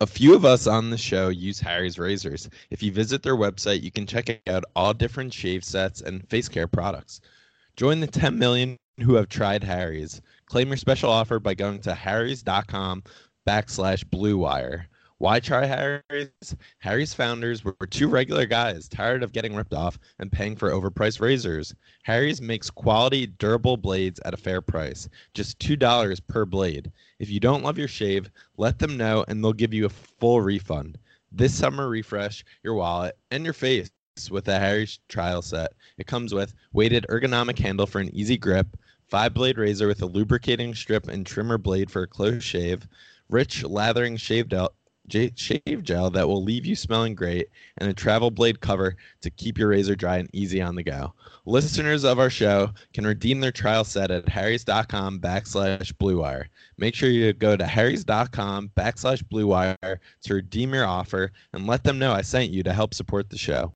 [0.00, 2.48] A few of us on the show use Harry's razors.
[2.70, 6.48] If you visit their website, you can check out all different shave sets and face
[6.48, 7.20] care products.
[7.76, 10.20] Join the 10 million who have tried Harry's.
[10.46, 13.02] Claim your special offer by going to harrys.com
[13.46, 14.88] backslash blue wire.
[15.18, 16.56] Why try Harry's?
[16.78, 21.20] Harry's founders were two regular guys tired of getting ripped off and paying for overpriced
[21.20, 21.74] razors.
[22.02, 26.90] Harry's makes quality, durable blades at a fair price, just $2 per blade.
[27.20, 30.40] If you don't love your shave, let them know and they'll give you a full
[30.40, 30.98] refund.
[31.30, 33.90] This summer, refresh your wallet and your face
[34.30, 35.72] with the Harry's trial set.
[35.98, 38.76] It comes with weighted ergonomic handle for an easy grip,
[39.08, 42.86] five blade razor with a lubricating strip and trimmer blade for a close shave,
[43.28, 44.72] rich lathering shave gel,
[45.08, 47.48] shave gel that will leave you smelling great,
[47.78, 51.12] and a travel blade cover to keep your razor dry and easy on the go.
[51.44, 56.44] Listeners of our show can redeem their trial set at harrys.com backslash bluewire.
[56.78, 61.98] Make sure you go to harrys.com backslash bluewire to redeem your offer and let them
[61.98, 63.74] know I sent you to help support the show.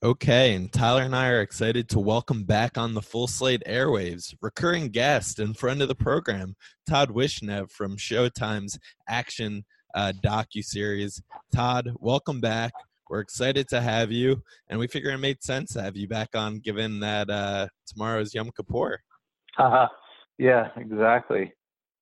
[0.00, 4.32] Okay, and Tyler and I are excited to welcome back on the Full Slate Airwaves
[4.40, 6.54] recurring guest and friend of the program,
[6.88, 8.78] Todd Wishnev from Showtime's
[9.08, 9.64] Action
[9.96, 11.20] uh, docu series.
[11.52, 12.70] Todd, welcome back.
[13.10, 14.40] We're excited to have you,
[14.70, 18.32] and we figure it made sense to have you back on, given that uh, tomorrow's
[18.32, 19.00] Yom Kippur.
[19.58, 19.88] Uh,
[20.38, 21.52] yeah, exactly.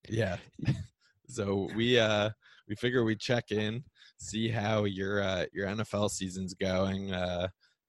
[0.07, 0.37] Yeah.
[1.29, 2.29] so we uh,
[2.69, 3.85] we figure we check in,
[4.19, 7.15] see how your uh, your NFL season's going.
[7.15, 7.49] Uh,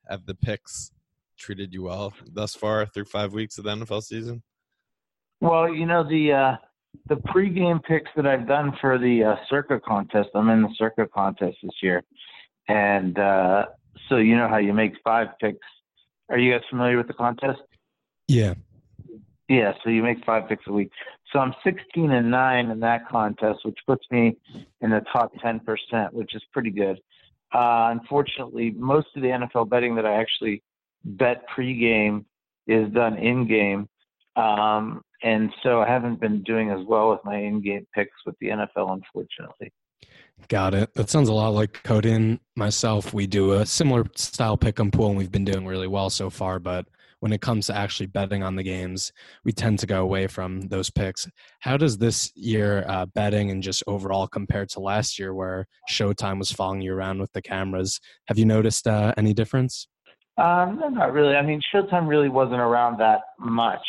[0.10, 0.92] have the picks
[1.38, 4.44] treated you well thus far through five weeks of the NFL season?
[5.40, 6.56] Well, you know the uh,
[7.08, 10.30] the pregame picks that I've done for the uh, Circa contest.
[10.34, 12.04] I'm in the Circa contest this year,
[12.68, 13.66] and uh,
[14.10, 15.66] so you know how you make five picks.
[16.30, 17.60] Are you guys familiar with the contest?
[18.28, 18.56] Yeah.
[19.50, 20.92] Yeah, so you make five picks a week.
[21.32, 24.36] So I'm 16 and nine in that contest, which puts me
[24.82, 25.62] in the top 10%,
[26.12, 27.00] which is pretty good.
[27.54, 30.64] Uh, unfortunately, most of the NFL betting that I actually
[31.04, 32.26] bet pregame
[32.68, 33.88] is done in game.
[34.36, 38.50] Um, and so I haven't been doing as well with my in-game picks with the
[38.50, 39.72] NFL, unfortunately.
[40.48, 40.94] Got it.
[40.94, 43.14] That sounds a lot like Cody and myself.
[43.14, 46.30] We do a similar style pick 'em pool, and we've been doing really well so
[46.30, 46.60] far.
[46.60, 46.86] But
[47.20, 49.12] when it comes to actually betting on the games,
[49.44, 51.28] we tend to go away from those picks.
[51.60, 56.40] How does this year uh, betting and just overall compare to last year, where Showtime
[56.40, 58.00] was following you around with the cameras?
[58.28, 59.88] Have you noticed uh, any difference?
[60.38, 61.36] Um, no, not really.
[61.36, 63.82] I mean, Showtime really wasn't around that much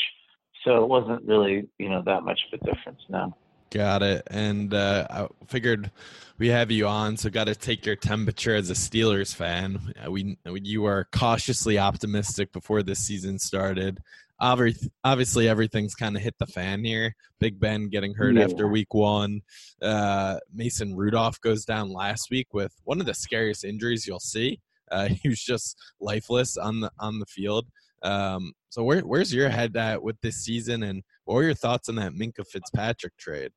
[0.64, 3.36] so it wasn't really you know that much of a difference now.
[3.70, 4.22] Got it.
[4.30, 5.90] And uh, I figured
[6.38, 9.92] we have you on, so got to take your temperature as a Steelers fan.
[10.04, 14.00] Uh, we you were cautiously optimistic before this season started.
[14.40, 17.14] Obviously, everything's kind of hit the fan here.
[17.40, 18.44] Big Ben getting hurt yeah.
[18.44, 19.40] after week one.
[19.82, 24.60] Uh, Mason Rudolph goes down last week with one of the scariest injuries you'll see.
[24.90, 27.66] Uh, he was just lifeless on the on the field.
[28.02, 31.88] Um, so where, where's your head at with this season, and what were your thoughts
[31.88, 33.50] on that Minkah Fitzpatrick trade?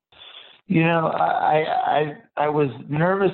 [0.68, 3.32] You know, I I I was nervous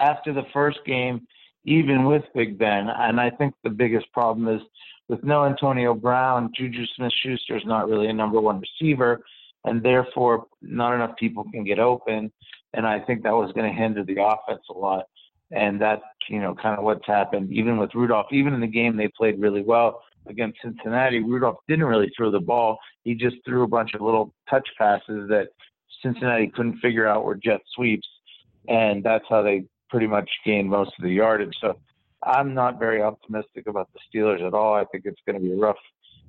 [0.00, 1.26] after the first game,
[1.64, 4.60] even with Big Ben, and I think the biggest problem is
[5.08, 9.20] with no Antonio Brown, Juju Smith-Schuster is not really a number one receiver,
[9.64, 12.32] and therefore not enough people can get open,
[12.74, 15.04] and I think that was going to hinder the offense a lot.
[15.50, 17.52] And that's you know kind of what's happened.
[17.52, 21.84] Even with Rudolph, even in the game they played really well against Cincinnati, Rudolph didn't
[21.84, 22.78] really throw the ball.
[23.04, 25.48] He just threw a bunch of little touch passes that
[26.02, 28.08] Cincinnati couldn't figure out were jet sweeps,
[28.68, 31.54] and that's how they pretty much gained most of the yardage.
[31.60, 31.78] So
[32.22, 34.74] I'm not very optimistic about the Steelers at all.
[34.74, 35.76] I think it's going to be a rough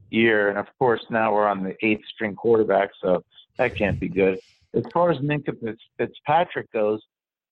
[0.09, 3.23] year, and of course now we're on the eighth string quarterback, so
[3.57, 4.39] that can't be good.
[4.73, 7.01] As far as Minkah Fitzpatrick goes,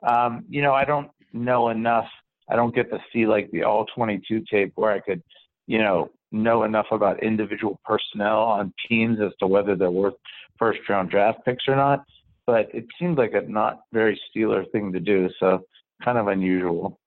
[0.03, 2.07] um, you know I don't know enough.
[2.49, 5.21] I don't get to see like the all 22 tape where I could,
[5.67, 10.13] you know, know enough about individual personnel on teams as to whether they're worth
[10.57, 12.03] first round draft picks or not.
[12.45, 15.29] But it seemed like a not very Steeler thing to do.
[15.39, 15.63] So
[16.03, 16.99] kind of unusual.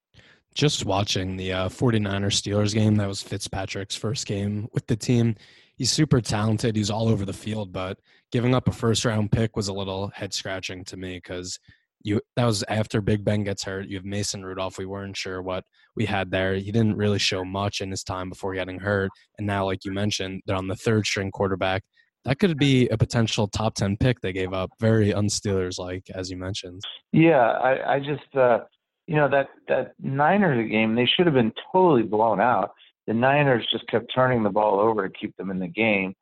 [0.54, 5.34] Just watching the uh, 49ers Steelers game, that was Fitzpatrick's first game with the team.
[5.76, 6.76] He's super talented.
[6.76, 7.98] He's all over the field, but
[8.30, 11.58] giving up a first round pick was a little head scratching to me because
[12.05, 13.88] you that was after Big Ben gets hurt.
[13.88, 14.78] You have Mason Rudolph.
[14.78, 15.64] We weren't sure what
[15.96, 16.55] we had there.
[16.55, 19.11] He didn't really show much in his time before getting hurt.
[19.38, 21.82] And now, like you mentioned, they're on the third string quarterback.
[22.24, 24.70] That could be a potential top ten pick they gave up.
[24.78, 26.82] Very unsteelers like, as you mentioned.
[27.12, 28.61] Yeah, I, I just uh
[29.07, 32.70] you know that that Niners game, they should have been totally blown out.
[33.07, 36.14] The Niners just kept turning the ball over to keep them in the game.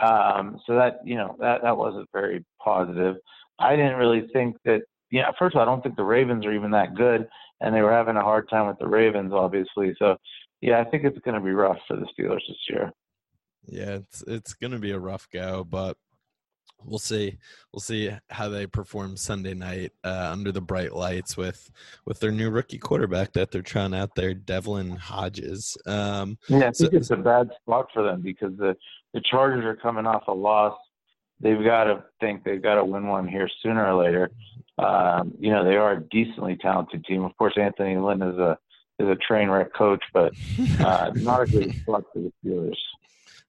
[0.00, 3.16] Um, so that you know that that wasn't very positive.
[3.58, 6.52] I didn't really think that yeah, first of all, I don't think the Ravens are
[6.52, 7.28] even that good,
[7.60, 9.94] and they were having a hard time with the Ravens, obviously.
[9.98, 10.16] So,
[10.60, 12.92] yeah, I think it's going to be rough for the Steelers this year.
[13.66, 15.96] Yeah, it's it's going to be a rough go, but
[16.84, 17.38] we'll see.
[17.72, 21.70] We'll see how they perform Sunday night uh, under the bright lights with
[22.06, 25.76] with their new rookie quarterback that they're trying out there, Devlin Hodges.
[25.86, 28.76] Um, yeah, I think so, it's a bad spot for them because the
[29.14, 30.78] the Chargers are coming off a loss.
[31.40, 34.30] They've got to think they've got to win one here sooner or later.
[34.78, 37.24] Um, you know, they are a decently talented team.
[37.24, 38.58] Of course, Anthony Lynn is a
[38.98, 40.32] is a train wreck coach, but
[40.80, 42.76] uh, not a great spot for the Steelers.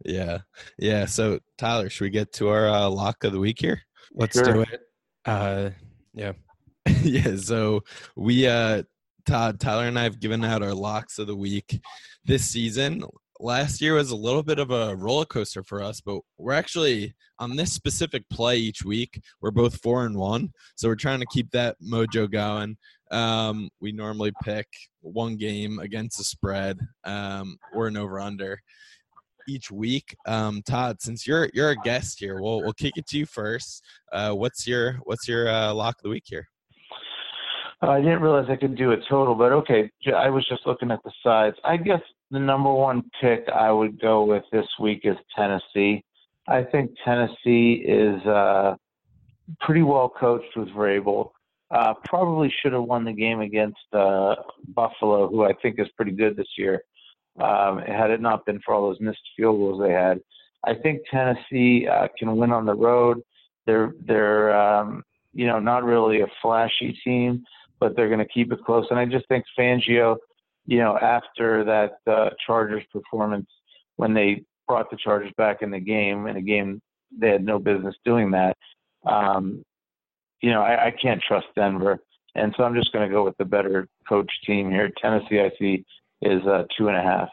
[0.06, 0.40] Yeah,
[0.78, 1.06] yeah.
[1.06, 3.82] So Tyler, should we get to our uh, lock of the week here?
[4.14, 4.54] Let's sure.
[4.54, 4.82] do it.
[5.26, 5.72] Uh,
[6.14, 6.34] yeah,
[7.02, 7.36] yeah.
[7.36, 7.84] So
[8.16, 8.84] we, uh,
[9.26, 11.82] Todd, Tyler, and I have given out our locks of the week
[12.26, 13.04] this season.
[13.42, 17.16] Last year was a little bit of a roller coaster for us, but we're actually
[17.40, 19.22] on this specific play each week.
[19.42, 22.76] We're both four and one, so we're trying to keep that mojo going.
[23.12, 24.68] Um, we normally pick
[25.00, 28.60] one game against the spread um, or an over under
[29.48, 30.18] each week.
[30.28, 33.86] Um, Todd, since you're you're a guest here, we'll we'll kick it to you first.
[34.12, 36.46] Uh, what's your what's your uh, lock of the week here?
[37.82, 39.90] I didn't realize I could do a total, but okay.
[40.14, 41.56] I was just looking at the sides.
[41.64, 42.02] I guess
[42.32, 46.04] the number one pick I would go with this week is Tennessee.
[46.48, 48.76] I think Tennessee is uh,
[49.62, 51.32] pretty well coached with Vrabel.
[51.72, 54.36] Uh, probably should have won the game against uh,
[54.70, 56.84] Buffalo, who I think is pretty good this year
[57.42, 60.20] um, had it not been for all those missed field goals they had.
[60.66, 63.22] I think Tennessee uh, can win on the road.
[63.66, 65.04] They're they're um,
[65.34, 67.44] you know not really a flashy team,
[67.80, 68.86] but they're going to keep it close.
[68.90, 70.18] And I just think Fangio,
[70.70, 73.48] you know, after that uh, Chargers performance
[73.96, 76.80] when they brought the Chargers back in the game in a game
[77.20, 78.56] they had no business doing that.
[79.04, 79.66] Um,
[80.42, 81.98] you know, I, I can't trust Denver,
[82.36, 84.92] and so I'm just going to go with the better coach team here.
[85.02, 85.84] Tennessee, I see
[86.22, 87.30] is uh, two and a half.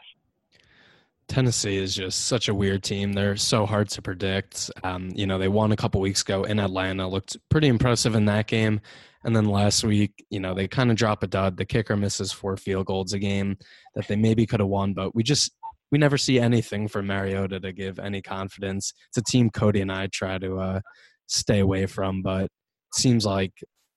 [1.27, 3.13] Tennessee is just such a weird team.
[3.13, 4.71] They're so hard to predict.
[4.83, 8.25] Um, you know, they won a couple weeks ago in Atlanta, looked pretty impressive in
[8.25, 8.81] that game.
[9.27, 11.57] And then last week, you know, they kind of drop a dud.
[11.57, 13.57] The kicker misses four field goals a game
[13.93, 15.51] that they maybe could have won, but we just
[15.91, 18.93] we never see anything from Mariota to give any confidence.
[19.09, 20.79] It's a team Cody and I try to uh,
[21.27, 22.47] stay away from, but
[22.93, 23.51] seems like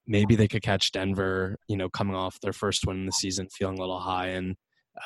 [0.04, 3.46] maybe they could catch Denver, you know, coming off their first win in the season,
[3.56, 4.56] feeling a little high and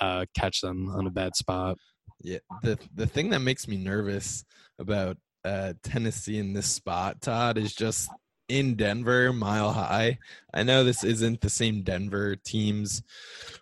[0.00, 1.76] uh, catch them on a bad spot.
[2.22, 4.42] Yeah, the the thing that makes me nervous
[4.78, 8.08] about uh, Tennessee in this spot, Todd, is just
[8.48, 10.18] in Denver, mile high.
[10.52, 13.02] I know this isn't the same Denver teams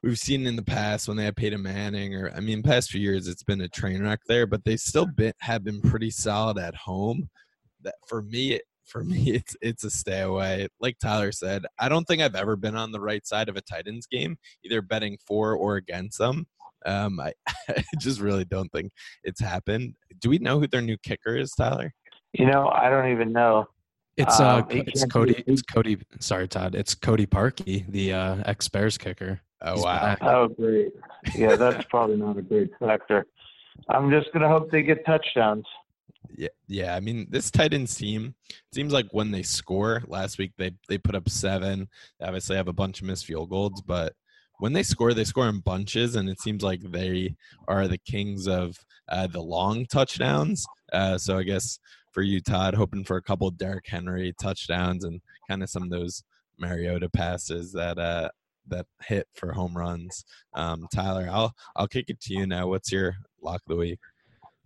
[0.03, 3.01] we've seen in the past when they had Peyton Manning, or I mean, past few
[3.01, 6.59] years it's been a train wreck there, but they still been, have been pretty solid
[6.59, 7.28] at home.
[7.83, 10.68] That for me, for me, it's it's a stay away.
[10.80, 13.62] Like Tyler said, I don't think I've ever been on the right side of a
[13.62, 16.47] Titans game, either betting for or against them.
[16.85, 17.33] Um, I,
[17.68, 19.95] I just really don't think it's happened.
[20.18, 21.93] Do we know who their new kicker is, Tyler?
[22.33, 23.66] You know, I don't even know.
[24.16, 25.42] It's uh, um, it's Cody.
[25.46, 25.98] It's Cody.
[26.20, 26.74] Sorry, Todd.
[26.74, 29.40] It's Cody Parkey, the uh, ex Bears kicker.
[29.62, 30.02] Oh He's wow!
[30.02, 30.18] Back.
[30.22, 30.92] Oh great.
[31.34, 33.26] Yeah, that's probably not a great factor.
[33.88, 35.64] I'm just gonna hope they get touchdowns.
[36.36, 36.94] Yeah, yeah.
[36.94, 38.34] I mean, this Titans team
[38.74, 40.02] seems like when they score.
[40.06, 41.88] Last week they they put up seven.
[42.20, 44.12] They obviously have a bunch of missed field goals, but
[44.58, 47.34] when they score, they score in bunches, and it seems like they
[47.66, 48.76] are the kings of
[49.08, 50.64] uh, the long touchdowns.
[50.92, 51.78] Uh, so I guess
[52.12, 55.90] for you, Todd, hoping for a couple Derrick Henry touchdowns and kind of some of
[55.90, 56.22] those
[56.58, 58.28] Mariota passes that uh,
[58.68, 60.24] that hit for home runs.
[60.54, 62.68] Um, Tyler, I'll I'll kick it to you now.
[62.68, 63.98] What's your lock of the week?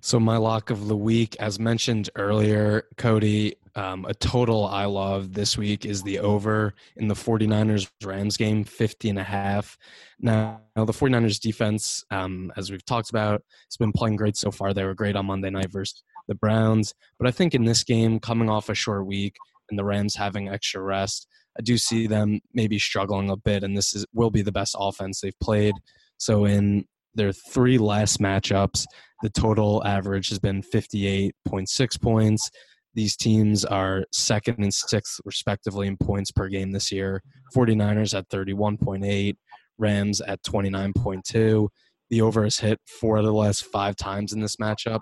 [0.01, 5.35] So my lock of the week, as mentioned earlier, Cody, um, a total I love
[5.35, 9.77] this week is the over in the 49ers Rams game, 50 and a half.
[10.19, 14.73] Now, the 49ers defense, um, as we've talked about, has been playing great so far.
[14.73, 16.95] They were great on Monday night versus the Browns.
[17.19, 19.37] But I think in this game, coming off a short week
[19.69, 23.77] and the Rams having extra rest, I do see them maybe struggling a bit, and
[23.77, 25.75] this is will be the best offense they've played.
[26.17, 28.85] So in their three last matchups,
[29.23, 32.51] the total average has been 58.6 points.
[32.97, 37.23] These teams are second and sixth, respectively, in points per game this year.
[37.55, 39.37] 49ers at 31.8,
[39.77, 41.69] Rams at 29.2.
[42.09, 45.01] The over has hit four of the last five times in this matchup.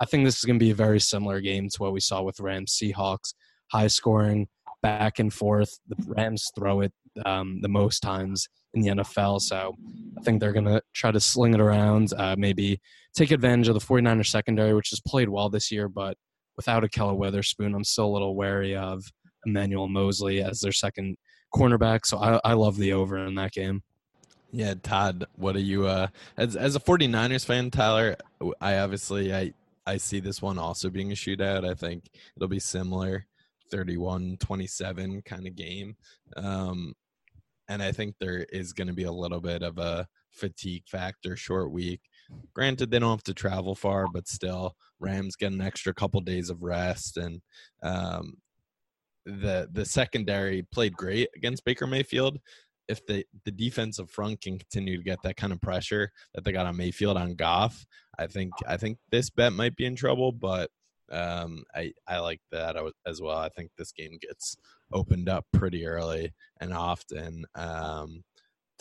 [0.00, 2.22] I think this is going to be a very similar game to what we saw
[2.22, 3.34] with Rams Seahawks.
[3.70, 4.48] High scoring,
[4.82, 5.78] back and forth.
[5.86, 6.94] The Rams throw it
[7.26, 9.42] um, the most times in the NFL.
[9.42, 9.74] So
[10.18, 12.80] I think they're going to try to sling it around, uh, maybe
[13.14, 16.16] take advantage of the 49ers secondary, which has played well this year, but
[16.56, 19.04] without Ahkello Witherspoon, I'm still a little wary of
[19.46, 21.16] Emmanuel Moseley as their second
[21.54, 22.04] cornerback.
[22.04, 23.82] So I, I love the over in that game.
[24.50, 28.16] Yeah, Todd, what are you uh as as a 49ers fan, Tyler,
[28.60, 29.52] I obviously I
[29.84, 31.68] I see this one also being a shootout.
[31.68, 32.04] I think
[32.36, 33.26] it'll be similar
[33.72, 35.96] 31-27 kind of game.
[36.36, 36.94] Um
[37.68, 41.34] and I think there is going to be a little bit of a fatigue factor
[41.34, 42.00] short week.
[42.54, 46.50] Granted they don't have to travel far, but still Rams get an extra couple days
[46.50, 47.40] of rest and
[47.82, 48.34] um
[49.26, 52.38] the the secondary played great against Baker Mayfield
[52.88, 56.52] if the the defensive front can continue to get that kind of pressure that they
[56.52, 57.86] got on Mayfield on Goff,
[58.18, 60.32] I think I think this bet might be in trouble.
[60.32, 60.70] But
[61.10, 62.76] um, I I like that
[63.06, 63.38] as well.
[63.38, 64.56] I think this game gets
[64.92, 67.44] opened up pretty early and often.
[67.54, 68.22] Um,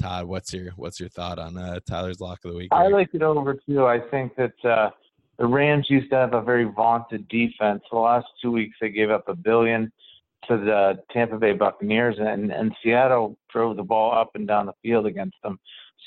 [0.02, 2.70] Todd, what's your what's your thought on uh, Tyler's lock of the week?
[2.72, 3.86] I like it over too.
[3.86, 4.90] I think that uh,
[5.38, 7.82] the Rams used to have a very vaunted defense.
[7.92, 9.92] The last two weeks they gave up a billion
[10.48, 14.74] to the Tampa Bay Buccaneers, and, and Seattle drove the ball up and down the
[14.82, 15.58] field against them.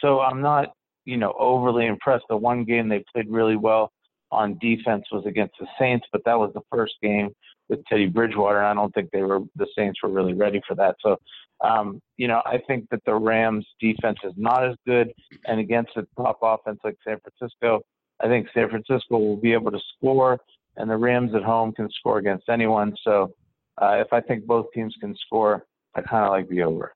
[0.01, 0.72] So I'm not,
[1.05, 2.24] you know, overly impressed.
[2.29, 3.93] The one game they played really well
[4.31, 7.31] on defense was against the Saints, but that was the first game
[7.68, 8.62] with Teddy Bridgewater.
[8.62, 10.97] I don't think they were the Saints were really ready for that.
[11.01, 11.16] So,
[11.62, 15.12] um, you know, I think that the Rams defense is not as good,
[15.47, 17.81] and against a top offense like San Francisco,
[18.21, 20.39] I think San Francisco will be able to score,
[20.77, 22.95] and the Rams at home can score against anyone.
[23.05, 23.35] So
[23.81, 26.93] uh, if I think both teams can score, I kind of like the over.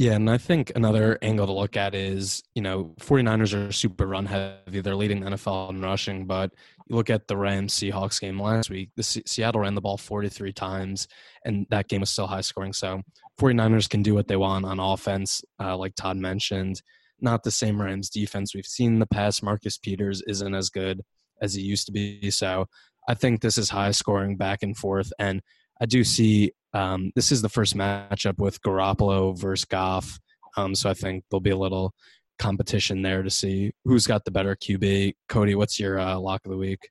[0.00, 4.06] Yeah, and I think another angle to look at is, you know, 49ers are super
[4.06, 4.80] run heavy.
[4.80, 6.52] They're leading the NFL in rushing, but
[6.88, 9.98] you look at the Rams Seahawks game last week, the C- Seattle ran the ball
[9.98, 11.06] 43 times,
[11.44, 12.72] and that game was still high scoring.
[12.72, 13.02] So
[13.38, 16.80] 49ers can do what they want on offense, uh, like Todd mentioned.
[17.20, 19.42] Not the same Rams defense we've seen in the past.
[19.42, 21.02] Marcus Peters isn't as good
[21.40, 22.30] as he used to be.
[22.30, 22.66] So
[23.08, 25.12] I think this is high scoring back and forth.
[25.18, 25.42] And
[25.80, 30.18] I do see um, this is the first matchup with Garoppolo versus Goff.
[30.56, 31.94] Um, so I think there'll be a little
[32.38, 35.14] competition there to see who's got the better QB.
[35.28, 36.88] Cody, what's your uh, lock of the week?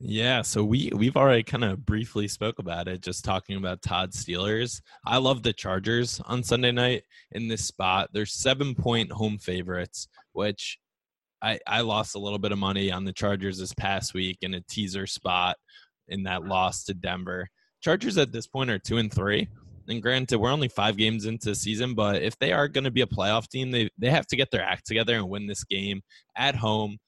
[0.00, 4.12] Yeah, so we we've already kind of briefly spoke about it, just talking about Todd
[4.12, 4.80] Steelers.
[5.04, 8.10] I love the Chargers on Sunday night in this spot.
[8.12, 10.78] They're seven point home favorites, which
[11.42, 14.54] I I lost a little bit of money on the Chargers this past week in
[14.54, 15.56] a teaser spot
[16.06, 17.48] in that loss to Denver.
[17.80, 19.48] Chargers at this point are two and three.
[19.88, 22.90] And granted, we're only five games into the season, but if they are going to
[22.90, 25.64] be a playoff team, they, they have to get their act together and win this
[25.64, 26.02] game
[26.36, 26.98] at home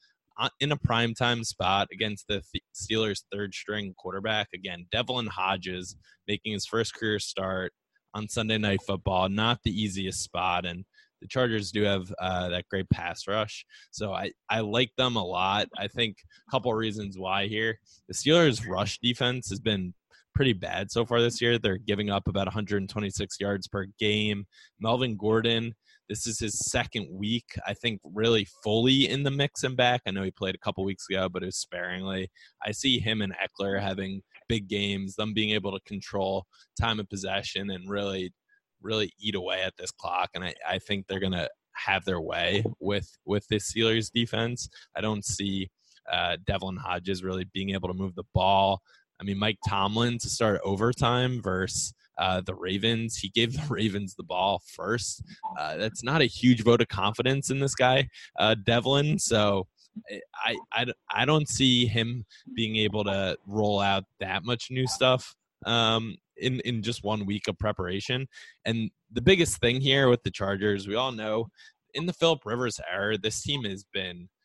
[0.61, 2.43] in a primetime spot against the
[2.75, 4.49] Steelers' third string quarterback.
[4.55, 7.73] Again, Devlin Hodges making his first career start
[8.15, 9.29] on Sunday Night Football.
[9.29, 10.65] Not the easiest spot.
[10.65, 10.85] And
[11.21, 13.65] the Chargers do have uh, that great pass rush.
[13.91, 15.69] So I, I like them a lot.
[15.77, 16.17] I think
[16.49, 17.79] a couple reasons why here.
[18.09, 19.95] The Steelers' rush defense has been
[20.35, 21.59] pretty bad so far this year.
[21.59, 24.47] They're giving up about 126 yards per game.
[24.81, 25.75] Melvin Gordon,
[26.11, 30.03] this is his second week, I think, really fully in the mix and back.
[30.05, 32.29] I know he played a couple weeks ago, but it was sparingly.
[32.67, 36.47] I see him and Ekeler having big games, them being able to control
[36.79, 38.35] time of possession and really,
[38.83, 40.31] really eat away at this clock.
[40.35, 44.69] And I, I think they're going to have their way with with this Steelers defense.
[44.97, 45.71] I don't see
[46.13, 48.81] uh, Devlin Hodges really being able to move the ball.
[49.21, 53.17] I mean, Mike Tomlin to start overtime versus uh, the Ravens.
[53.17, 55.23] He gave the Ravens the ball first.
[55.59, 58.09] Uh, that's not a huge vote of confidence in this guy,
[58.39, 59.19] uh, Devlin.
[59.19, 59.67] So
[60.11, 64.87] eh, I, I, I don't see him being able to roll out that much new
[64.87, 65.35] stuff
[65.67, 68.29] um, in, in just one week of preparation.
[68.65, 71.49] And the biggest thing here with the Chargers, we all know
[71.95, 74.29] in the Philip Rivers era, this team has been–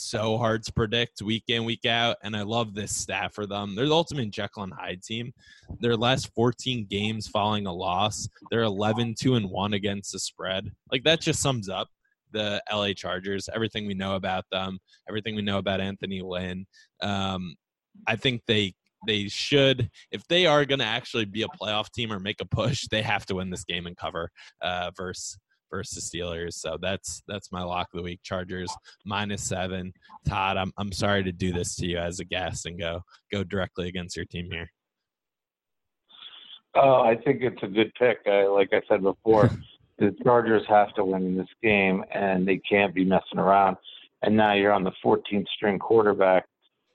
[0.00, 3.74] so hard to predict week in week out and i love this stat for them.
[3.74, 5.32] They're the ultimate jekyll and hyde team.
[5.80, 10.70] Their last 14 games following a loss they're 11 2 and 1 against the spread.
[10.90, 11.88] Like that just sums up
[12.32, 14.78] the la chargers everything we know about them
[15.08, 16.66] everything we know about anthony lynn.
[17.02, 17.54] Um,
[18.06, 18.74] i think they
[19.06, 22.44] they should if they are going to actually be a playoff team or make a
[22.44, 24.30] push they have to win this game and cover
[24.62, 25.38] uh, versus
[25.70, 26.54] versus Steelers.
[26.54, 28.20] So that's that's my lock of the week.
[28.22, 29.92] Chargers minus seven.
[30.26, 33.02] Todd, I'm I'm sorry to do this to you as a guest and go
[33.32, 34.70] go directly against your team here.
[36.74, 38.18] Oh, I think it's a good pick.
[38.26, 39.50] Uh, like I said before,
[39.98, 43.76] the Chargers have to win in this game, and they can't be messing around.
[44.22, 46.44] And now you're on the 14th string quarterback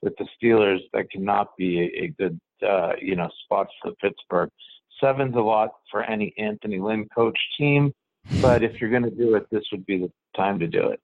[0.02, 0.80] with the Steelers.
[0.94, 4.50] That cannot be a, a good, uh, you know, spot for Pittsburgh.
[5.00, 7.92] Seven's a lot for any Anthony Lynn coach team
[8.42, 11.00] but if you're going to do it, this would be the time to do it.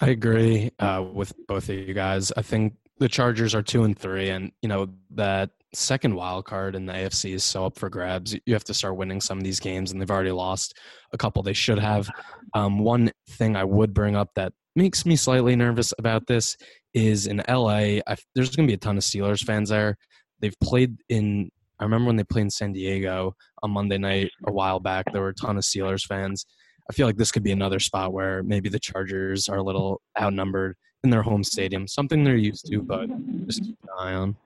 [0.00, 2.32] I agree uh, with both of you guys.
[2.36, 6.74] I think the Chargers are two and three, and you know that second wild card
[6.74, 8.36] in the AFC is so up for grabs.
[8.46, 10.78] You have to start winning some of these games, and they've already lost
[11.12, 12.08] a couple they should have.
[12.54, 16.56] Um, one thing I would bring up that makes me slightly nervous about this
[16.94, 18.00] is in LA.
[18.06, 19.96] I, there's going to be a ton of Steelers fans there.
[20.40, 21.50] They've played in.
[21.82, 24.54] I remember when they played in San Diego on Monday night a mm-hmm.
[24.54, 25.12] while back.
[25.12, 26.46] There were a ton of Steelers fans.
[26.88, 30.00] I feel like this could be another spot where maybe the Chargers are a little
[30.20, 33.08] outnumbered in their home stadium, something they're used to, but
[33.48, 34.36] just keep an eye on.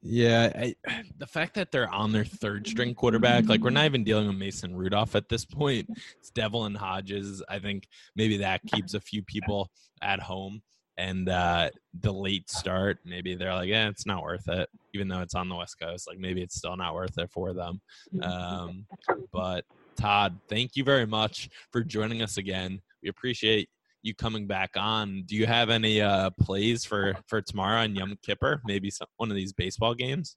[0.00, 0.76] Yeah, I,
[1.18, 4.36] the fact that they're on their third string quarterback, like we're not even dealing with
[4.36, 5.88] Mason Rudolph at this point.
[6.18, 7.42] It's Devlin Hodges.
[7.48, 9.70] I think maybe that keeps a few people
[10.02, 10.62] at home.
[11.00, 15.22] And uh, the late start, maybe they're like, yeah, it's not worth it, even though
[15.22, 16.06] it's on the West Coast.
[16.06, 17.80] Like maybe it's still not worth it for them.
[18.22, 18.84] Um,
[19.32, 19.64] but
[19.96, 22.82] Todd, thank you very much for joining us again.
[23.02, 23.70] We appreciate
[24.02, 25.22] you coming back on.
[25.24, 28.60] Do you have any uh, plays for for tomorrow on Yom Kippur?
[28.66, 30.36] Maybe some, one of these baseball games.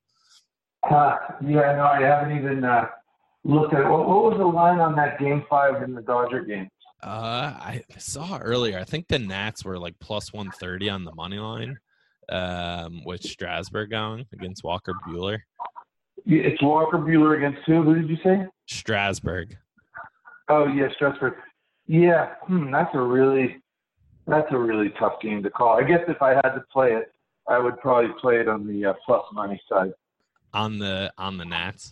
[0.89, 2.87] Uh, yeah, no, I haven't even uh,
[3.43, 6.69] looked at what, what was the line on that game five in the Dodger game.
[7.03, 8.79] Uh, I saw earlier.
[8.79, 11.77] I think the Nats were like plus one thirty on the money line,
[12.29, 15.39] um, with Strasburg going against Walker Buehler.
[16.25, 17.83] It's Walker Buehler against who?
[17.83, 18.47] Who did you say?
[18.67, 19.57] Strasburg.
[20.47, 21.33] Oh yeah, Strasburg.
[21.87, 23.61] Yeah, hmm, that's a really
[24.25, 25.77] that's a really tough game to call.
[25.77, 27.11] I guess if I had to play it,
[27.49, 29.91] I would probably play it on the uh, plus money side.
[30.53, 31.91] On the on the Nats.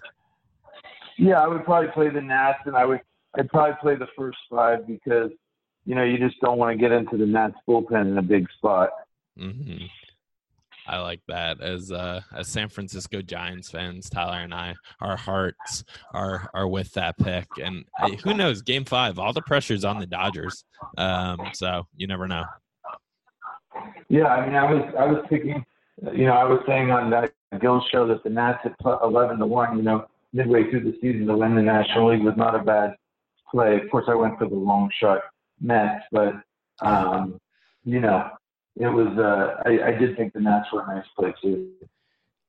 [1.17, 3.01] Yeah, I would probably play the Nats, and I would
[3.35, 5.31] I'd probably play the first five because
[5.85, 8.47] you know you just don't want to get into the Nats bullpen in a big
[8.57, 8.89] spot.
[9.39, 9.85] Mm-hmm.
[10.87, 11.61] I like that.
[11.61, 16.91] As uh, as San Francisco Giants fans, Tyler and I, our hearts are are with
[16.93, 17.47] that pick.
[17.63, 18.61] And hey, who knows?
[18.61, 20.63] Game five, all the pressure's on the Dodgers.
[20.97, 22.45] Um, so you never know.
[24.09, 25.63] Yeah, I mean, I was I was picking.
[26.13, 29.45] You know, I was saying on that Gill show that the Nats at eleven to
[29.45, 29.77] one.
[29.77, 32.95] You know, midway through the season to win the National League was not a bad
[33.51, 33.79] play.
[33.79, 35.21] Of course, I went for the long shot
[35.59, 36.33] Mets, but
[36.81, 37.39] um,
[37.83, 38.29] you know,
[38.79, 39.17] it was.
[39.17, 41.69] Uh, I, I did think the Nats were a nice play too.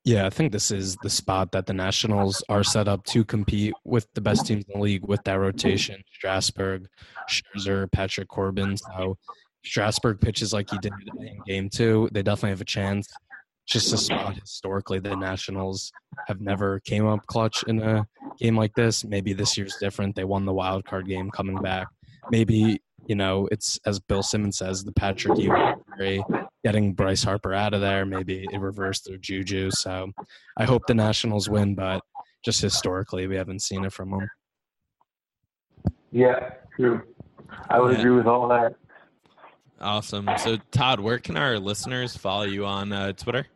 [0.05, 3.73] Yeah, I think this is the spot that the Nationals are set up to compete
[3.85, 6.89] with the best teams in the league with that rotation: Strasburg,
[7.29, 8.77] Scherzer, Patrick Corbin.
[8.77, 9.17] So
[9.65, 13.09] Strasburg pitches like he did in Game Two, they definitely have a chance.
[13.67, 15.93] Just a spot historically, the Nationals
[16.27, 18.07] have never came up clutch in a
[18.39, 19.05] game like this.
[19.05, 20.17] Maybe this year's different.
[20.17, 21.87] They won the wild card game coming back.
[22.31, 26.23] Maybe you know, it's as Bill Simmons says, the Patrick Ewing
[26.65, 28.07] getting Bryce Harper out of there.
[28.07, 29.71] Maybe it reversed their juju.
[29.73, 30.13] So
[30.57, 32.03] I hope the Nationals win, but
[32.45, 34.31] just historically, we haven't seen it from them.
[36.13, 37.03] Yeah, true.
[37.69, 37.99] I would Yeah.
[38.01, 38.77] agree with all that.
[39.83, 40.29] Awesome.
[40.39, 43.47] So Todd, where can our listeners follow you on uh, Twitter?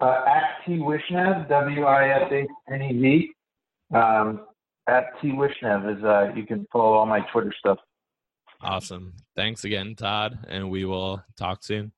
[0.00, 3.96] Uh, at T Wishnev, W I S H N E V.
[3.96, 4.46] Um,
[4.88, 7.78] at T Wishnev is uh, you can follow all my Twitter stuff.
[8.62, 9.14] Awesome.
[9.36, 11.92] Thanks again, Todd, and we will talk soon.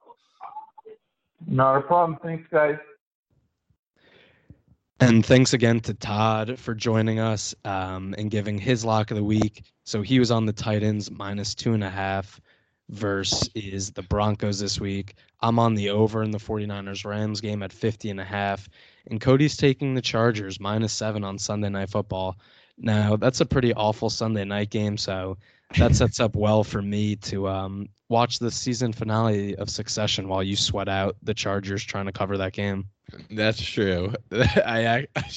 [1.47, 2.19] Not a problem.
[2.23, 2.77] Thanks, guys.
[5.01, 9.25] And thanks again to Todd for joining us um, and giving his lock of the
[9.25, 9.65] week.
[9.83, 12.41] So he was on the Titans minus two and a half
[12.93, 15.15] versus is the Broncos this week.
[15.41, 18.69] I'm on the over in the 49ers Rams game at 50 and a half.
[19.11, 22.39] And Cody's taking the Chargers minus seven on Sunday Night Football.
[22.79, 24.97] Now, that's a pretty awful Sunday night game.
[24.97, 25.39] So
[25.79, 30.43] that sets up well for me to um, watch the season finale of Succession while
[30.43, 32.87] you sweat out the Chargers trying to cover that game.
[33.31, 34.13] That's true.
[34.33, 35.31] I, I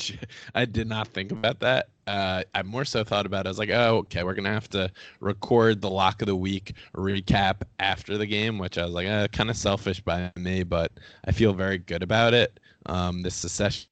[0.53, 1.89] I did not think about that.
[2.07, 3.45] Uh, I more so thought about.
[3.45, 3.47] It.
[3.47, 6.73] I was like, oh, okay, we're gonna have to record the lock of the week
[6.95, 10.91] recap after the game, which I was like, uh, kind of selfish by me, but
[11.25, 12.59] I feel very good about it.
[12.85, 13.87] Um, this Succession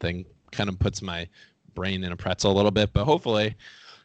[0.00, 1.28] thing kind of puts my
[1.74, 3.54] brain in a pretzel a little bit, but hopefully.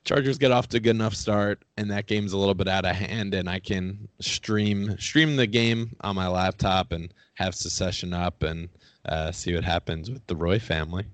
[0.03, 2.85] Chargers get off to a good enough start, and that game's a little bit out
[2.85, 8.11] of hand, and I can stream stream the game on my laptop and have Succession
[8.11, 8.67] up and
[9.05, 11.05] uh, see what happens with the Roy family.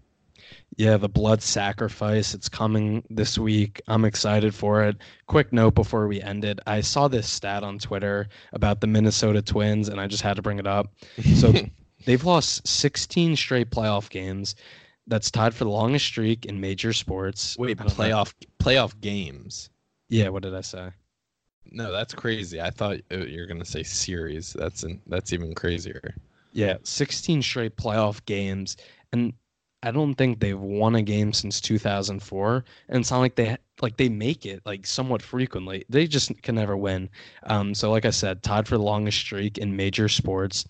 [0.76, 2.34] Yeah, the blood sacrifice.
[2.34, 3.82] It's coming this week.
[3.88, 4.98] I'm excited for it.
[5.26, 6.60] Quick note before we end it.
[6.68, 10.42] I saw this stat on Twitter about the Minnesota Twins, and I just had to
[10.42, 10.94] bring it up.
[11.36, 11.54] So
[12.06, 14.56] they've lost 16 straight playoff games.
[15.08, 17.58] That's tied for the longest streak in major sports.
[17.58, 19.70] Wait, playoff playoff games?
[20.10, 20.90] Yeah, what did I say?
[21.72, 22.62] No, that's crazy.
[22.62, 24.54] I thought uh, you were gonna say series.
[24.54, 26.16] That's an, that's even crazier.
[26.58, 28.78] Yeah, 16 straight playoff games.
[29.14, 29.34] And
[29.84, 32.66] I don't think they've won a game since 2004.
[32.90, 35.86] And it's not like they like they make it like somewhat frequently.
[35.88, 37.12] They just can never win.
[37.44, 40.66] Um, so like I said, tied for the longest streak in major sports.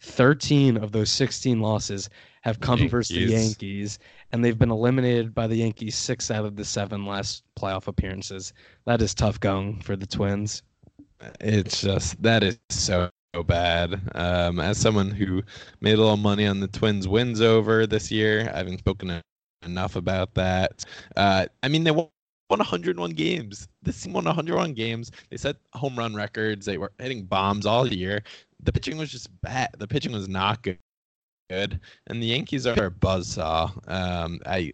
[0.00, 2.08] 13 of those 16 losses
[2.40, 3.48] have come versus the Yankees.
[3.48, 3.98] Yankees,
[4.32, 8.54] and they've been eliminated by the Yankees six out of the seven last playoff appearances.
[8.86, 10.62] That is tough going for the Twins.
[11.40, 13.10] It's just that is so
[13.42, 14.00] bad.
[14.14, 15.42] Um, as someone who
[15.80, 19.20] made a little money on the Twins wins over this year, I haven't spoken
[19.64, 20.84] enough about that.
[21.16, 22.08] Uh, I mean, they won.
[22.48, 23.66] Won 101 games.
[23.82, 25.10] This team won 101 games.
[25.30, 26.64] They set home run records.
[26.64, 28.22] They were hitting bombs all year.
[28.62, 29.70] The pitching was just bad.
[29.78, 30.78] The pitching was not good.
[31.50, 31.80] Good.
[32.06, 33.72] And the Yankees are a buzzsaw.
[33.90, 34.72] Um, I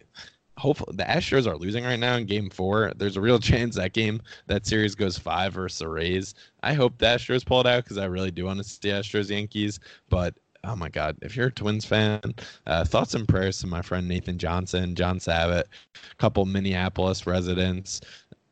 [0.57, 2.91] hopefully the Astros are losing right now in game four.
[2.95, 6.35] There's a real chance that game, that series goes five versus the Rays.
[6.61, 9.29] I hope the Astros pull it out because I really do want to see Astros
[9.29, 9.79] Yankees.
[10.09, 12.21] But oh my God, if you're a Twins fan,
[12.67, 18.01] uh, thoughts and prayers to my friend Nathan Johnson, John Sabat, a couple Minneapolis residents.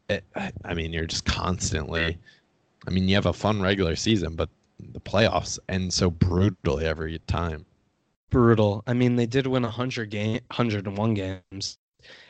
[0.09, 0.25] It,
[0.65, 2.17] I mean, you're just constantly.
[2.87, 4.49] I mean, you have a fun regular season, but
[4.93, 7.65] the playoffs end so brutally every time.
[8.29, 8.83] Brutal.
[8.87, 11.77] I mean, they did win 100 game, 101 games,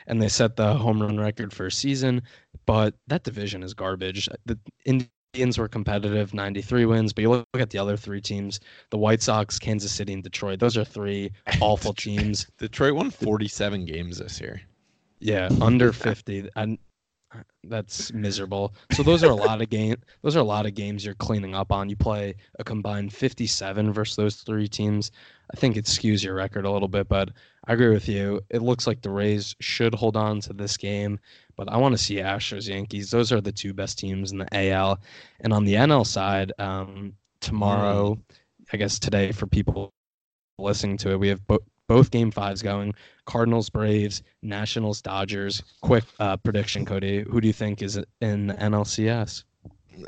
[0.06, 2.22] and they set the home run record for a season.
[2.66, 4.28] But that division is garbage.
[4.46, 7.12] The Indians were competitive, 93 wins.
[7.12, 8.60] But you look at the other three teams:
[8.90, 10.60] the White Sox, Kansas City, and Detroit.
[10.60, 12.46] Those are three awful teams.
[12.58, 14.60] Detroit won 47 games this year.
[15.20, 16.48] Yeah, under 50.
[16.56, 16.78] And
[17.64, 18.74] that's miserable.
[18.92, 19.96] So those are a lot of game.
[20.22, 21.88] Those are a lot of games you're cleaning up on.
[21.88, 25.10] You play a combined 57 versus those three teams.
[25.52, 27.30] I think it skews your record a little bit, but
[27.66, 28.40] I agree with you.
[28.50, 31.20] It looks like the Rays should hold on to this game,
[31.56, 33.10] but I want to see Astros Yankees.
[33.10, 34.98] Those are the two best teams in the AL.
[35.40, 38.18] And on the NL side, um, tomorrow,
[38.72, 39.92] I guess today for people
[40.58, 42.94] listening to it, we have bo- both game fives going.
[43.24, 45.62] Cardinals, Braves, Nationals, Dodgers.
[45.80, 47.22] Quick uh, prediction, Cody.
[47.22, 49.44] Who do you think is in the NLCS?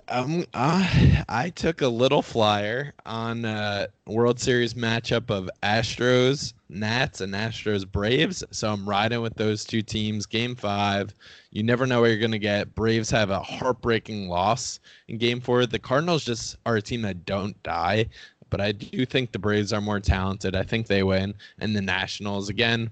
[0.09, 7.21] Um, uh, I took a little flyer on uh, World Series matchup of Astros Nats
[7.21, 8.43] and Astros Braves.
[8.51, 10.27] So I'm riding with those two teams.
[10.27, 11.15] Game five.
[11.51, 12.75] You never know where you're gonna get.
[12.75, 15.67] Braves have a heartbreaking loss in Game four.
[15.67, 18.07] The Cardinals just are a team that don't die,
[18.51, 20.57] but I do think the Braves are more talented.
[20.57, 21.35] I think they win.
[21.59, 22.91] And the Nationals again.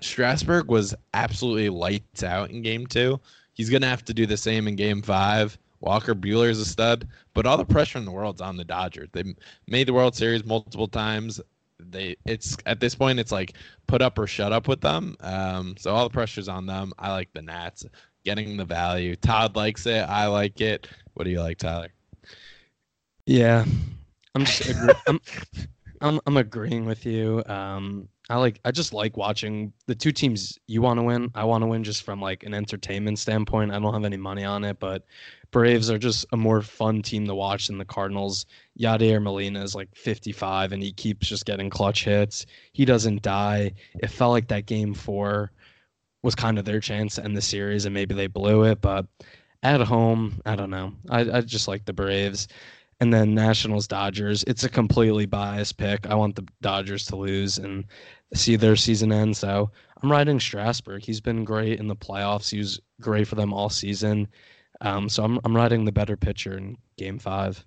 [0.00, 3.20] Strasburg was absolutely lights out in Game two.
[3.54, 5.58] He's gonna have to do the same in Game five.
[5.80, 9.08] Walker Buehler is a stud, but all the pressure in the world's on the Dodgers.
[9.12, 9.24] They
[9.66, 11.40] made the World Series multiple times.
[11.78, 13.52] They it's at this point it's like
[13.86, 15.16] put up or shut up with them.
[15.20, 16.92] Um, so all the pressure's on them.
[16.98, 17.84] I like the Nats
[18.24, 19.14] getting the value.
[19.16, 20.00] Todd likes it.
[20.08, 20.88] I like it.
[21.14, 21.92] What do you like, Tyler?
[23.26, 23.64] Yeah,
[24.34, 25.20] I'm just agree- I'm,
[26.00, 27.42] I'm I'm agreeing with you.
[27.46, 31.30] Um, I like I just like watching the two teams you want to win.
[31.34, 33.72] I want to win just from like an entertainment standpoint.
[33.72, 35.04] I don't have any money on it, but
[35.52, 38.46] Braves are just a more fun team to watch than the Cardinals.
[38.78, 42.46] Yadier Molina is like 55 and he keeps just getting clutch hits.
[42.72, 43.72] He doesn't die.
[43.94, 45.52] It felt like that game four
[46.22, 49.06] was kind of their chance to end the series and maybe they blew it, but
[49.62, 50.92] at home, I don't know.
[51.08, 52.48] I, I just like the Braves.
[53.00, 54.42] And then Nationals Dodgers.
[54.46, 56.06] It's a completely biased pick.
[56.06, 57.84] I want the Dodgers to lose and
[58.32, 59.36] see their season end.
[59.36, 59.70] So
[60.02, 61.04] I'm riding Strasburg.
[61.04, 62.50] He's been great in the playoffs.
[62.50, 64.28] He was great for them all season.
[64.80, 67.64] Um, so I'm I'm riding the better pitcher in Game Five.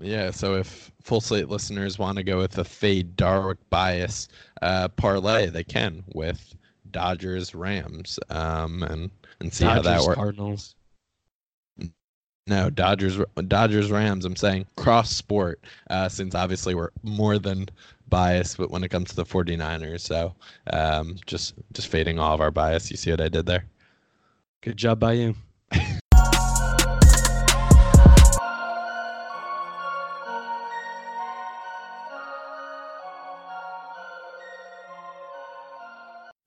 [0.00, 4.28] Yeah, so if full slate listeners want to go with a fade Darwick bias
[4.62, 6.54] uh, parlay, they can with
[6.90, 9.10] Dodgers Rams um, and
[9.40, 10.16] and see Dodgers, how that works.
[10.16, 10.74] Cardinals.
[12.46, 13.18] No, Dodgers
[13.48, 14.26] Dodgers Rams.
[14.26, 17.68] I'm saying cross sport uh, since obviously we're more than
[18.08, 20.00] biased but when it comes to the 49ers.
[20.00, 20.34] So
[20.70, 22.90] um, just just fading all of our bias.
[22.90, 23.64] You see what I did there?
[24.60, 25.34] Good job by you.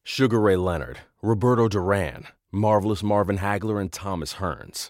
[0.03, 4.89] Sugar Ray Leonard, Roberto Duran, Marvelous Marvin Hagler, and Thomas Hearns.